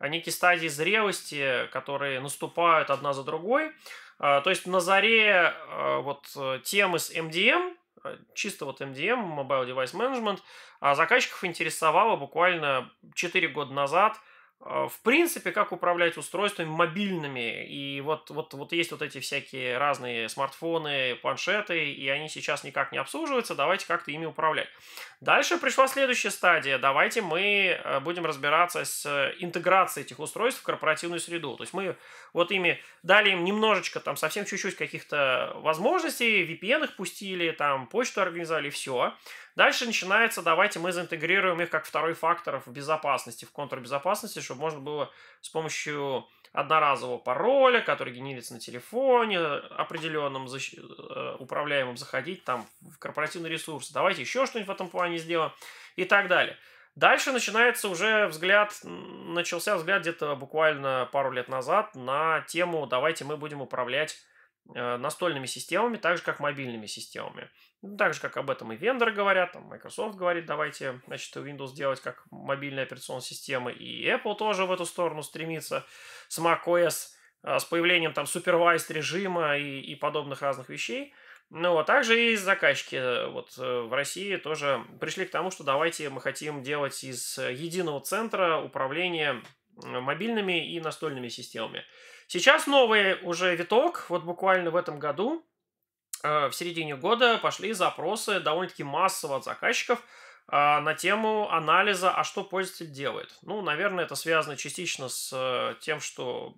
некие 0.00 0.32
стадии 0.32 0.68
зрелости, 0.68 1.68
которые 1.72 2.20
наступают 2.20 2.88
одна 2.88 3.12
за 3.12 3.22
другой. 3.22 3.70
А, 4.20 4.42
То 4.42 4.50
есть 4.50 4.66
на 4.66 4.80
заре 4.80 5.54
а, 5.68 6.00
вот 6.00 6.26
э, 6.36 6.60
темы 6.62 6.98
с 6.98 7.10
MDM, 7.10 7.74
э, 8.04 8.18
чисто 8.34 8.66
вот 8.66 8.82
MDM, 8.82 9.24
Mobile 9.24 9.66
Device 9.66 9.94
Management, 9.94 10.40
а 10.78 10.94
заказчиков 10.94 11.42
интересовало 11.44 12.16
буквально 12.16 12.92
4 13.14 13.48
года 13.48 13.72
назад, 13.72 14.18
в 14.60 14.92
принципе, 15.02 15.52
как 15.52 15.72
управлять 15.72 16.18
устройствами 16.18 16.68
мобильными. 16.68 17.66
И 17.66 18.02
вот, 18.02 18.28
вот, 18.28 18.52
вот 18.52 18.72
есть 18.72 18.90
вот 18.92 19.00
эти 19.00 19.18
всякие 19.18 19.78
разные 19.78 20.28
смартфоны, 20.28 21.16
планшеты, 21.22 21.90
и 21.90 22.06
они 22.10 22.28
сейчас 22.28 22.62
никак 22.62 22.92
не 22.92 22.98
обслуживаются, 22.98 23.54
давайте 23.54 23.86
как-то 23.86 24.10
ими 24.10 24.26
управлять. 24.26 24.68
Дальше 25.22 25.56
пришла 25.56 25.88
следующая 25.88 26.30
стадия. 26.30 26.78
Давайте 26.78 27.22
мы 27.22 27.78
э, 27.82 28.00
будем 28.00 28.26
разбираться 28.26 28.84
с 28.84 29.06
э, 29.06 29.34
интеграцией 29.38 30.04
этих 30.04 30.18
устройств 30.18 30.60
в 30.60 30.64
корпоративную 30.64 31.20
среду. 31.20 31.56
То 31.56 31.62
есть 31.62 31.72
мы 31.72 31.96
вот 32.34 32.52
ими 32.52 32.82
дали 33.02 33.30
им 33.30 33.44
немножечко, 33.44 34.00
там 34.00 34.18
совсем 34.18 34.44
чуть-чуть 34.44 34.76
каких-то 34.76 35.52
возможностей, 35.56 36.44
VPN 36.44 36.84
их 36.84 36.96
пустили, 36.96 37.50
там 37.50 37.86
почту 37.86 38.20
организовали, 38.20 38.68
все. 38.68 39.14
Дальше 39.60 39.84
начинается, 39.84 40.40
давайте 40.40 40.78
мы 40.78 40.90
заинтегрируем 40.90 41.60
их 41.60 41.68
как 41.68 41.84
второй 41.84 42.14
фактор 42.14 42.62
в 42.64 42.68
безопасности, 42.68 43.44
в 43.44 43.52
контрбезопасности, 43.52 44.40
чтобы 44.40 44.62
можно 44.62 44.80
было 44.80 45.10
с 45.42 45.50
помощью 45.50 46.26
одноразового 46.54 47.18
пароля, 47.18 47.82
который 47.82 48.14
генерится 48.14 48.54
на 48.54 48.58
телефоне, 48.58 49.38
определенным 49.38 50.46
защ- 50.46 50.78
э, 50.80 51.36
управляемым 51.38 51.98
заходить 51.98 52.42
там 52.42 52.66
в 52.80 52.98
корпоративный 52.98 53.50
ресурс. 53.50 53.90
Давайте 53.90 54.22
еще 54.22 54.46
что-нибудь 54.46 54.68
в 54.68 54.72
этом 54.72 54.88
плане 54.88 55.18
сделаем 55.18 55.52
и 55.94 56.06
так 56.06 56.28
далее. 56.28 56.56
Дальше 56.94 57.30
начинается 57.30 57.90
уже 57.90 58.28
взгляд, 58.28 58.72
начался 58.82 59.76
взгляд 59.76 60.00
где-то 60.00 60.36
буквально 60.36 61.06
пару 61.12 61.32
лет 61.32 61.48
назад 61.48 61.94
на 61.94 62.40
тему 62.48 62.86
«давайте 62.86 63.26
мы 63.26 63.36
будем 63.36 63.60
управлять 63.60 64.16
э, 64.74 64.96
настольными 64.96 65.44
системами, 65.44 65.98
так 65.98 66.16
же, 66.16 66.22
как 66.22 66.40
мобильными 66.40 66.86
системами. 66.86 67.50
Ну, 67.82 67.96
Так 67.96 68.12
же, 68.14 68.20
как 68.20 68.36
об 68.36 68.50
этом 68.50 68.72
и 68.72 68.76
вендоры 68.76 69.12
говорят, 69.12 69.52
там 69.52 69.64
Microsoft 69.64 70.16
говорит, 70.16 70.44
давайте, 70.44 71.00
значит, 71.06 71.34
Windows 71.36 71.72
делать 71.72 72.00
как 72.00 72.24
мобильная 72.30 72.82
операционная 72.82 73.22
система, 73.22 73.70
и 73.70 74.06
Apple 74.06 74.36
тоже 74.36 74.66
в 74.66 74.72
эту 74.72 74.84
сторону 74.84 75.22
стремится 75.22 75.86
с 76.28 76.38
macOS, 76.38 77.08
а, 77.42 77.58
с 77.58 77.64
появлением 77.64 78.12
там 78.12 78.26
supervised 78.26 78.92
режима 78.92 79.56
и, 79.56 79.80
и 79.80 79.94
подобных 79.94 80.42
разных 80.42 80.68
вещей. 80.68 81.14
Ну, 81.48 81.78
а 81.78 81.84
также 81.84 82.32
и 82.32 82.36
заказчики 82.36 82.94
э, 82.94 83.26
вот 83.26 83.58
э, 83.58 83.80
в 83.80 83.92
России 83.92 84.36
тоже 84.36 84.84
пришли 85.00 85.24
к 85.24 85.30
тому, 85.30 85.50
что 85.50 85.64
давайте 85.64 86.08
мы 86.08 86.20
хотим 86.20 86.62
делать 86.62 87.02
из 87.02 87.38
единого 87.38 88.00
центра 88.00 88.58
управления 88.58 89.42
м, 89.82 90.02
мобильными 90.02 90.72
и 90.72 90.78
настольными 90.80 91.28
системами. 91.28 91.84
Сейчас 92.28 92.68
новый 92.68 93.18
уже 93.22 93.56
виток, 93.56 94.06
вот 94.10 94.22
буквально 94.22 94.70
в 94.70 94.76
этом 94.76 95.00
году, 95.00 95.44
э, 95.44 95.49
в 96.22 96.52
середине 96.52 96.96
года 96.96 97.38
пошли 97.38 97.72
запросы 97.72 98.40
довольно-таки 98.40 98.84
массово 98.84 99.36
от 99.36 99.44
заказчиков 99.44 100.02
а, 100.52 100.80
на 100.80 100.94
тему 100.94 101.48
анализа, 101.50 102.10
а 102.10 102.24
что 102.24 102.42
пользователь 102.42 102.90
делает. 102.90 103.32
Ну, 103.42 103.62
наверное, 103.62 104.04
это 104.04 104.16
связано 104.16 104.56
частично 104.56 105.08
с 105.08 105.30
э, 105.32 105.76
тем, 105.80 106.00
что 106.00 106.56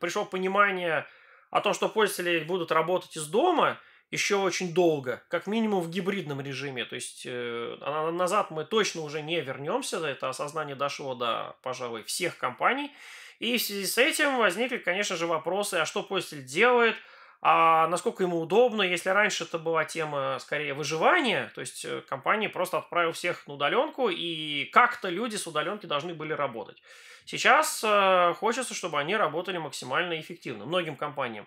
пришло 0.00 0.24
понимание 0.24 1.06
о 1.50 1.60
том, 1.60 1.74
что 1.74 1.90
пользователи 1.90 2.42
будут 2.44 2.72
работать 2.72 3.16
из 3.16 3.26
дома 3.26 3.78
еще 4.10 4.36
очень 4.36 4.72
долго, 4.72 5.22
как 5.28 5.46
минимум 5.46 5.82
в 5.82 5.90
гибридном 5.90 6.40
режиме. 6.40 6.86
То 6.86 6.94
есть 6.94 7.24
э, 7.26 8.10
назад 8.12 8.50
мы 8.50 8.64
точно 8.64 9.02
уже 9.02 9.20
не 9.20 9.40
вернемся. 9.42 9.98
Это 9.98 10.30
осознание 10.30 10.76
дошло 10.76 11.14
до, 11.14 11.56
пожалуй, 11.62 12.04
всех 12.04 12.38
компаний. 12.38 12.90
И 13.38 13.58
в 13.58 13.62
связи 13.62 13.86
с 13.86 13.98
этим 13.98 14.38
возникли, 14.38 14.78
конечно 14.78 15.16
же, 15.16 15.26
вопросы, 15.26 15.74
а 15.74 15.86
что 15.86 16.02
пользователь 16.02 16.46
делает, 16.46 16.96
а 17.40 17.86
насколько 17.86 18.24
ему 18.24 18.40
удобно, 18.40 18.82
если 18.82 19.10
раньше 19.10 19.44
это 19.44 19.58
была 19.58 19.84
тема 19.84 20.38
скорее 20.40 20.74
выживания, 20.74 21.50
то 21.54 21.60
есть 21.60 21.84
э, 21.84 22.02
компания 22.08 22.48
просто 22.48 22.78
отправила 22.78 23.12
всех 23.12 23.46
на 23.46 23.54
удаленку, 23.54 24.08
и 24.08 24.64
как-то 24.72 25.08
люди 25.08 25.36
с 25.36 25.46
удаленки 25.46 25.86
должны 25.86 26.14
были 26.14 26.32
работать. 26.32 26.82
Сейчас 27.24 27.82
э, 27.84 28.34
хочется, 28.38 28.74
чтобы 28.74 28.98
они 28.98 29.14
работали 29.14 29.58
максимально 29.58 30.18
эффективно, 30.18 30.66
многим 30.66 30.96
компаниям. 30.96 31.46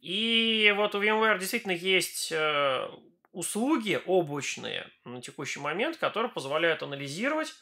И 0.00 0.72
вот 0.76 0.94
у 0.94 1.02
VMware 1.02 1.38
действительно 1.38 1.72
есть 1.72 2.30
э, 2.30 2.88
услуги 3.32 4.00
облачные 4.06 4.88
на 5.04 5.20
текущий 5.20 5.58
момент, 5.58 5.96
которые 5.96 6.30
позволяют 6.30 6.84
анализировать, 6.84 7.54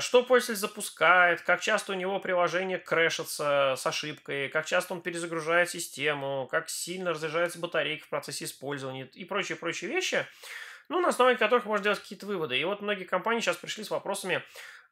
что 0.00 0.22
пользователь 0.22 0.60
запускает, 0.60 1.40
как 1.40 1.60
часто 1.60 1.92
у 1.92 1.94
него 1.94 2.20
приложение 2.20 2.78
крэшится 2.78 3.74
с 3.78 3.86
ошибкой, 3.86 4.48
как 4.48 4.66
часто 4.66 4.92
он 4.92 5.00
перезагружает 5.00 5.70
систему, 5.70 6.46
как 6.50 6.68
сильно 6.68 7.12
разряжается 7.12 7.58
батарейка 7.58 8.04
в 8.04 8.10
процессе 8.10 8.44
использования 8.44 9.08
и 9.14 9.24
прочие-прочие 9.24 9.90
вещи, 9.90 10.26
ну, 10.88 11.00
на 11.00 11.08
основе 11.08 11.36
которых 11.36 11.64
можно 11.64 11.84
делать 11.84 12.00
какие-то 12.00 12.26
выводы. 12.26 12.58
И 12.58 12.64
вот 12.64 12.82
многие 12.82 13.04
компании 13.04 13.40
сейчас 13.40 13.56
пришли 13.56 13.84
с 13.84 13.90
вопросами, 13.90 14.42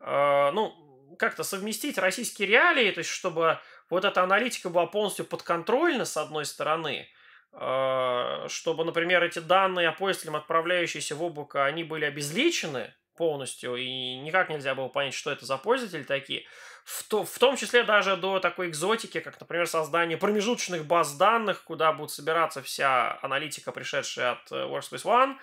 э, 0.01 0.51
ну, 0.53 0.75
как-то 1.19 1.43
совместить 1.43 1.99
российские 1.99 2.49
реалии, 2.49 2.91
то 2.91 2.99
есть 2.99 3.11
чтобы 3.11 3.59
вот 3.91 4.05
эта 4.05 4.23
аналитика 4.23 4.71
была 4.71 4.87
полностью 4.87 5.25
подконтрольна 5.25 6.05
с 6.05 6.17
одной 6.17 6.47
стороны, 6.47 7.09
э, 7.53 8.47
чтобы, 8.49 8.85
например, 8.85 9.23
эти 9.23 9.41
данные 9.41 9.89
о 9.89 9.93
пользователям, 9.93 10.37
отправляющиеся 10.37 11.17
в 11.17 11.23
облако, 11.23 11.65
они 11.65 11.85
были 11.85 12.05
обезличены 12.05 12.95
полностью, 13.21 13.77
и 13.77 14.17
никак 14.17 14.49
нельзя 14.49 14.75
было 14.75 14.89
понять, 14.89 15.13
что 15.13 15.31
это 15.31 15.45
за 15.45 15.59
пользователи 15.59 16.05
такие. 16.05 16.47
В, 16.85 17.03
то, 17.03 17.23
в 17.23 17.39
том 17.39 17.55
числе 17.57 17.83
даже 17.83 18.17
до 18.17 18.41
такой 18.41 18.71
экзотики, 18.71 19.21
как, 19.21 19.39
например, 19.39 19.67
создание 19.67 20.17
промежуточных 20.17 20.87
баз 20.87 21.13
данных, 21.17 21.63
куда 21.65 21.93
будет 21.93 22.11
собираться 22.11 22.63
вся 22.63 23.19
аналитика, 23.21 23.73
пришедшая 23.73 24.33
от 24.33 24.51
э, 24.51 24.55
Workspace 24.55 25.05
ONE, 25.05 25.37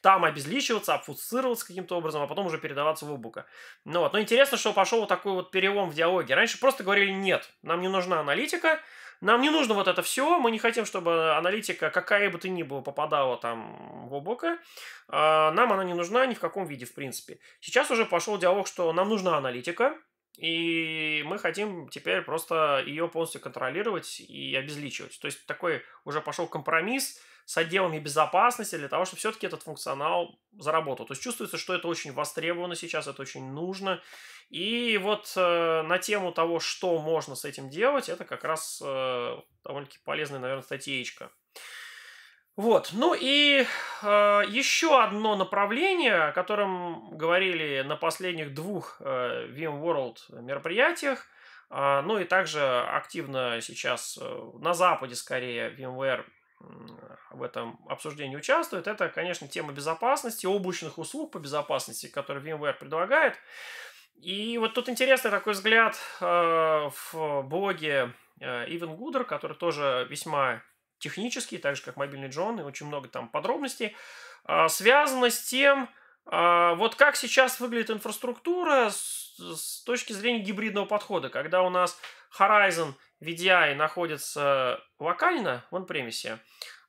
там 0.00 0.24
обезличиваться, 0.24 0.94
обфуцироваться 0.94 1.66
каким-то 1.66 1.96
образом, 1.96 2.22
а 2.22 2.28
потом 2.28 2.46
уже 2.46 2.58
передаваться 2.58 3.04
в 3.04 3.12
облако. 3.12 3.46
Ну 3.84 3.98
вот. 3.98 4.12
Но 4.12 4.20
интересно, 4.20 4.56
что 4.56 4.72
пошел 4.72 5.00
вот 5.00 5.08
такой 5.08 5.32
вот 5.32 5.50
перелом 5.50 5.90
в 5.90 5.94
диалоге. 5.94 6.36
Раньше 6.36 6.60
просто 6.60 6.84
говорили, 6.84 7.10
нет, 7.10 7.50
нам 7.62 7.80
не 7.80 7.88
нужна 7.88 8.20
аналитика, 8.20 8.80
нам 9.20 9.40
не 9.40 9.50
нужно 9.50 9.74
вот 9.74 9.88
это 9.88 10.02
все, 10.02 10.38
мы 10.38 10.50
не 10.50 10.58
хотим, 10.58 10.84
чтобы 10.84 11.34
аналитика, 11.36 11.90
какая 11.90 12.30
бы 12.30 12.38
то 12.38 12.48
ни 12.48 12.62
была, 12.62 12.82
попадала 12.82 13.36
там 13.36 14.08
в 14.08 14.14
облако. 14.14 14.58
А, 15.08 15.50
нам 15.52 15.72
она 15.72 15.84
не 15.84 15.94
нужна 15.94 16.26
ни 16.26 16.34
в 16.34 16.40
каком 16.40 16.66
виде, 16.66 16.84
в 16.84 16.94
принципе. 16.94 17.38
Сейчас 17.60 17.90
уже 17.90 18.04
пошел 18.04 18.38
диалог, 18.38 18.66
что 18.66 18.92
нам 18.92 19.08
нужна 19.08 19.36
аналитика, 19.36 19.96
и 20.36 21.22
мы 21.26 21.38
хотим 21.38 21.88
теперь 21.88 22.22
просто 22.22 22.82
ее 22.86 23.08
полностью 23.08 23.40
контролировать 23.40 24.20
и 24.20 24.54
обезличивать. 24.56 25.18
То 25.20 25.26
есть 25.26 25.46
такой 25.46 25.82
уже 26.04 26.20
пошел 26.20 26.46
компромисс 26.46 27.20
с 27.44 27.56
отделами 27.56 27.98
безопасности 27.98 28.76
для 28.76 28.88
того, 28.88 29.04
чтобы 29.04 29.18
все-таки 29.18 29.46
этот 29.46 29.62
функционал 29.62 30.38
заработал. 30.58 31.06
То 31.06 31.12
есть 31.12 31.22
чувствуется, 31.22 31.58
что 31.58 31.74
это 31.74 31.88
очень 31.88 32.12
востребовано 32.12 32.74
сейчас, 32.74 33.06
это 33.06 33.20
очень 33.20 33.52
нужно. 33.52 34.02
И 34.50 34.98
вот 35.02 35.32
э, 35.36 35.82
на 35.82 35.98
тему 35.98 36.32
того, 36.32 36.60
что 36.60 36.98
можно 36.98 37.34
с 37.34 37.44
этим 37.44 37.70
делать, 37.70 38.08
это 38.08 38.24
как 38.24 38.44
раз 38.44 38.80
э, 38.84 39.36
довольно-таки 39.64 39.98
полезная, 40.04 40.40
наверное, 40.40 40.62
статьечка. 40.62 41.30
Вот, 42.56 42.90
ну 42.92 43.16
и 43.18 43.66
э, 44.02 44.42
еще 44.48 45.02
одно 45.02 45.34
направление, 45.34 46.26
о 46.26 46.32
котором 46.32 47.16
говорили 47.16 47.82
на 47.82 47.96
последних 47.96 48.54
двух 48.54 48.98
э, 49.00 49.48
VMworld 49.48 50.40
мероприятиях, 50.40 51.26
э, 51.70 52.00
ну 52.02 52.16
и 52.18 52.24
также 52.24 52.62
активно 52.62 53.60
сейчас 53.60 54.16
э, 54.22 54.50
на 54.60 54.72
Западе 54.72 55.16
скорее 55.16 55.70
VMware 55.70 56.24
в 57.30 57.42
этом 57.42 57.78
обсуждении 57.88 58.36
участвует, 58.36 58.86
это, 58.86 59.08
конечно, 59.08 59.48
тема 59.48 59.72
безопасности, 59.72 60.46
облачных 60.46 60.98
услуг 60.98 61.32
по 61.32 61.38
безопасности, 61.38 62.06
которые 62.06 62.44
VMware 62.44 62.74
предлагает. 62.74 63.36
И 64.16 64.56
вот 64.58 64.74
тут 64.74 64.88
интересный 64.88 65.30
такой 65.30 65.54
взгляд 65.54 65.96
э, 66.20 66.90
в 67.12 67.42
блоге 67.42 68.12
э, 68.40 68.66
Even 68.68 68.96
Gooder, 68.96 69.24
который 69.24 69.56
тоже 69.56 70.06
весьма 70.08 70.62
технический, 70.98 71.58
так 71.58 71.76
же 71.76 71.82
как 71.82 71.96
мобильный 71.96 72.28
Джон, 72.28 72.60
и 72.60 72.62
очень 72.62 72.86
много 72.86 73.08
там 73.08 73.28
подробностей, 73.28 73.96
э, 74.46 74.68
связано 74.68 75.30
с 75.30 75.42
тем, 75.42 75.88
вот 76.26 76.94
как 76.94 77.16
сейчас 77.16 77.60
выглядит 77.60 77.90
инфраструктура 77.90 78.88
с 78.88 79.82
точки 79.84 80.14
зрения 80.14 80.38
гибридного 80.38 80.86
подхода, 80.86 81.28
когда 81.28 81.60
у 81.60 81.68
нас 81.68 82.00
Horizon 82.38 82.94
VDI 83.24 83.74
находится 83.74 84.80
локально 84.98 85.64
в 85.70 85.74
он-премисе, 85.74 86.38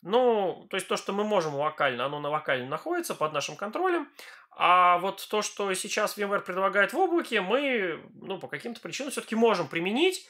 ну, 0.01 0.67
то 0.69 0.77
есть 0.77 0.87
то, 0.87 0.97
что 0.97 1.13
мы 1.13 1.23
можем 1.23 1.55
локально, 1.55 2.05
оно 2.05 2.19
на 2.19 2.29
локально 2.29 2.67
находится 2.67 3.15
под 3.15 3.33
нашим 3.33 3.55
контролем, 3.55 4.07
а 4.51 4.99
вот 4.99 5.27
то, 5.29 5.41
что 5.41 5.73
сейчас 5.73 6.17
VMware 6.17 6.41
предлагает 6.41 6.93
в 6.93 6.97
облаке, 6.97 7.41
мы, 7.41 7.99
ну, 8.21 8.37
по 8.37 8.47
каким-то 8.47 8.79
причинам 8.81 9.11
все-таки 9.11 9.35
можем 9.35 9.67
применить, 9.67 10.29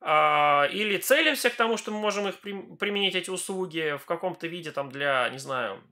а, 0.00 0.66
или 0.72 0.96
целимся 0.96 1.50
к 1.50 1.54
тому, 1.54 1.76
что 1.76 1.90
мы 1.90 1.98
можем 1.98 2.28
их 2.28 2.40
при, 2.40 2.52
применить, 2.76 3.14
эти 3.14 3.28
услуги, 3.28 3.98
в 4.00 4.06
каком-то 4.06 4.46
виде, 4.46 4.72
там, 4.72 4.90
для, 4.90 5.28
не 5.28 5.38
знаю, 5.38 5.82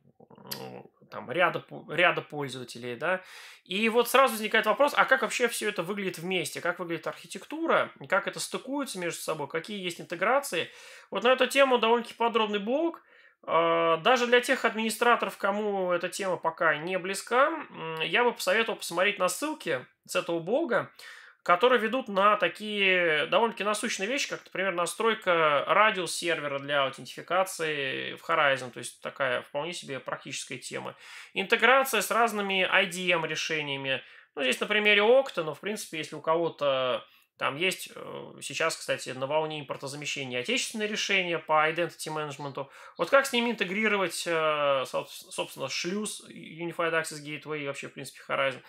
там, 1.11 1.31
ряда, 1.31 1.65
ряда 1.89 2.23
пользователей, 2.23 2.97
да, 2.97 3.23
и 3.65 3.89
вот 3.89 4.09
сразу 4.09 4.33
возникает 4.35 4.67
вопрос, 4.67 4.95
а 4.97 5.05
как 5.05 5.23
вообще 5.23 5.49
все 5.49 5.69
это 5.69 5.83
выглядит 5.83 6.19
вместе, 6.19 6.61
как 6.61 6.79
выглядит 6.79 7.07
архитектура, 7.07 7.93
как 8.09 8.27
это 8.27 8.41
стыкуется 8.41 8.99
между 8.99 9.21
собой, 9.21 9.49
какие 9.49 9.83
есть 9.83 10.01
интеграции. 10.01 10.71
Вот 11.11 11.25
на 11.25 11.29
эту 11.29 11.47
тему 11.47 11.79
довольно-таки 11.79 12.15
подробный 12.15 12.59
блог, 12.59 13.03
а, 13.43 13.99
даже 13.99 14.27
для 14.27 14.41
тех 14.41 14.65
администраторов, 14.65 15.37
кому 15.37 15.93
эта 15.93 16.09
тема 16.09 16.37
пока 16.37 16.77
не 16.77 16.99
близка, 16.99 17.53
я 18.03 18.25
бы 18.25 18.33
посоветовал 18.33 18.79
посмотреть 18.79 19.19
на 19.19 19.29
ссылки 19.29 19.87
с 20.07 20.17
этого 20.17 20.41
блога, 20.41 20.91
которые 21.43 21.81
ведут 21.81 22.09
на 22.09 22.37
такие 22.37 23.27
довольно-таки 23.27 23.65
насущные 23.65 24.09
вещи, 24.09 24.29
как, 24.29 24.45
например, 24.45 24.75
настройка 24.75 25.65
радиус 25.67 26.15
сервера 26.15 26.59
для 26.59 26.85
аутентификации 26.85 28.15
в 28.15 28.29
Horizon, 28.29 28.71
то 28.71 28.79
есть 28.79 29.01
такая 29.01 29.43
вполне 29.43 29.73
себе 29.73 30.01
практическая 30.01 30.59
тема. 30.59 30.95
Интеграция 31.35 32.03
с 32.03 32.11
разными 32.11 32.69
IDM 32.71 33.27
решениями. 33.27 34.03
Ну, 34.35 34.43
здесь 34.43 34.61
на 34.61 34.67
примере 34.67 35.01
Okta, 35.01 35.43
но, 35.43 35.55
в 35.55 35.61
принципе, 35.61 35.99
если 35.99 36.17
у 36.17 36.21
кого-то 36.21 37.05
там 37.39 37.57
есть 37.57 37.91
э, 37.95 38.33
сейчас, 38.43 38.77
кстати, 38.77 39.11
на 39.11 39.27
волне 39.27 39.61
импортозамещения 39.61 40.41
отечественные 40.41 40.89
решения 40.89 41.39
по 41.39 41.71
identity 41.71 42.09
management. 42.09 42.67
Вот 42.97 43.11
как 43.11 43.27
с 43.27 43.33
ними 43.33 43.53
интегрировать, 43.53 44.25
э, 44.27 44.85
собственно, 44.87 45.69
шлюз 45.69 46.25
Unified 46.29 46.93
Access 46.93 47.23
Gateway 47.25 47.63
и 47.63 47.67
вообще, 47.67 47.89
в 47.89 47.93
принципе, 47.95 48.21
Horizon. 48.29 48.61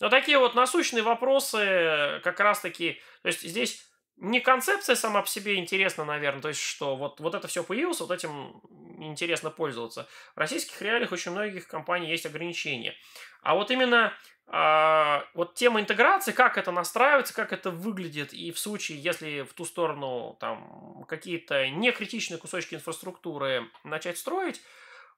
Но 0.00 0.08
такие 0.08 0.38
вот 0.38 0.54
насущные 0.54 1.02
вопросы 1.02 2.20
как 2.24 2.40
раз-таки... 2.40 3.00
То 3.22 3.28
есть 3.28 3.42
здесь 3.42 3.86
не 4.16 4.40
концепция 4.40 4.96
сама 4.96 5.22
по 5.22 5.28
себе 5.28 5.56
интересна, 5.56 6.04
наверное, 6.04 6.42
то 6.42 6.48
есть 6.48 6.60
что 6.60 6.96
вот, 6.96 7.20
вот 7.20 7.34
это 7.34 7.48
все 7.48 7.62
появилось, 7.62 8.00
вот 8.00 8.10
этим 8.10 8.60
интересно 9.02 9.50
пользоваться. 9.50 10.08
В 10.34 10.38
российских 10.38 10.80
реалиях 10.82 11.12
очень 11.12 11.32
многих 11.32 11.66
компаний 11.66 12.08
есть 12.08 12.26
ограничения. 12.26 12.94
А 13.42 13.54
вот 13.54 13.70
именно 13.70 14.12
а, 14.48 15.24
вот 15.34 15.54
тема 15.54 15.80
интеграции, 15.80 16.32
как 16.32 16.56
это 16.56 16.70
настраивается, 16.70 17.34
как 17.34 17.52
это 17.52 17.70
выглядит, 17.70 18.32
и 18.32 18.52
в 18.52 18.58
случае, 18.58 18.98
если 18.98 19.42
в 19.42 19.52
ту 19.54 19.64
сторону 19.64 20.36
там 20.40 21.04
какие-то 21.08 21.68
некритичные 21.68 22.38
кусочки 22.38 22.76
инфраструктуры 22.76 23.68
начать 23.82 24.18
строить, 24.18 24.60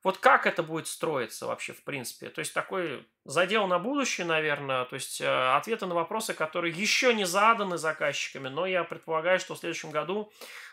вот 0.03 0.19
как 0.19 0.47
это 0.47 0.63
будет 0.63 0.87
строиться 0.87 1.47
вообще 1.47 1.73
в 1.73 1.83
принципе? 1.83 2.31
То 2.31 2.39
есть 2.39 2.55
такой 2.55 3.07
задел 3.25 3.67
на 3.67 3.79
будущее, 3.79 4.27
наверное, 4.27 4.85
то 4.85 4.95
есть 4.95 5.21
э, 5.21 5.27
ответы 5.27 5.87
на 5.87 5.95
вопросы, 5.95 6.35
которые 6.35 6.73
еще 6.73 7.13
не 7.13 7.25
заданы 7.25 7.79
заказчиками, 7.79 8.49
но 8.49 8.65
я 8.65 8.85
предполагаю, 8.85 9.41
что 9.41 9.55
в 9.55 9.59
следующем 9.59 9.91
году 9.91 10.33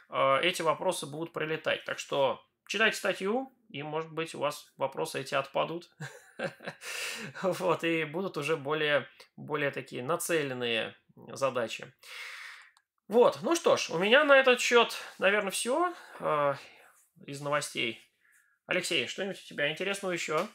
э, 0.10 0.40
эти 0.44 0.62
вопросы 0.62 1.08
будут 1.08 1.34
прилетать. 1.34 1.84
Так 1.86 1.98
что 1.98 2.46
читайте 2.68 2.98
статью, 2.98 3.52
и, 3.70 3.84
может 3.84 4.12
быть, 4.12 4.36
у 4.36 4.40
вас 4.40 4.72
вопросы 4.78 5.22
эти 5.22 5.36
отпадут. 5.36 5.90
Вот, 7.42 7.86
и 7.86 8.04
будут 8.04 8.36
уже 8.36 8.58
более, 8.58 9.08
более 9.38 9.72
такие 9.72 10.04
нацеленные 10.04 10.94
задачи. 11.16 11.94
Вот, 13.08 13.40
ну 13.42 13.56
что 13.56 13.78
ж, 13.78 13.90
у 13.90 13.98
меня 13.98 14.26
на 14.26 14.38
этот 14.38 14.60
счет, 14.60 14.98
наверное, 15.18 15.52
все 15.52 15.94
э, 16.20 16.56
из 17.26 17.40
новостей. 17.40 18.02
Алексей, 18.66 19.08
что-нибудь 19.08 19.42
у 19.42 19.46
тебя 19.48 19.72
интересного 19.72 20.12
еще? 20.12 20.46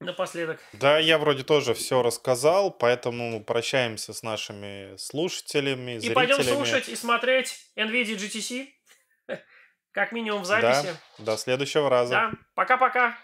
напоследок. 0.00 0.60
Да, 0.74 0.98
я 0.98 1.18
вроде 1.18 1.42
тоже 1.42 1.74
все 1.74 2.02
рассказал, 2.02 2.70
поэтому 2.70 3.42
прощаемся 3.42 4.12
с 4.12 4.22
нашими 4.22 4.96
слушателями, 4.98 5.98
И 5.98 6.10
пойдем 6.10 6.36
зрителями. 6.36 6.56
слушать 6.56 6.88
и 6.88 6.96
смотреть 6.96 7.70
NVIDIA 7.76 8.16
GTC. 8.16 8.68
Как 9.96 10.12
минимум 10.12 10.42
в 10.42 10.46
Да, 10.48 10.74
записи. 10.74 10.94
до 11.16 11.38
следующего 11.38 11.88
раза. 11.88 12.12
Да, 12.12 12.30
пока-пока. 12.54 13.14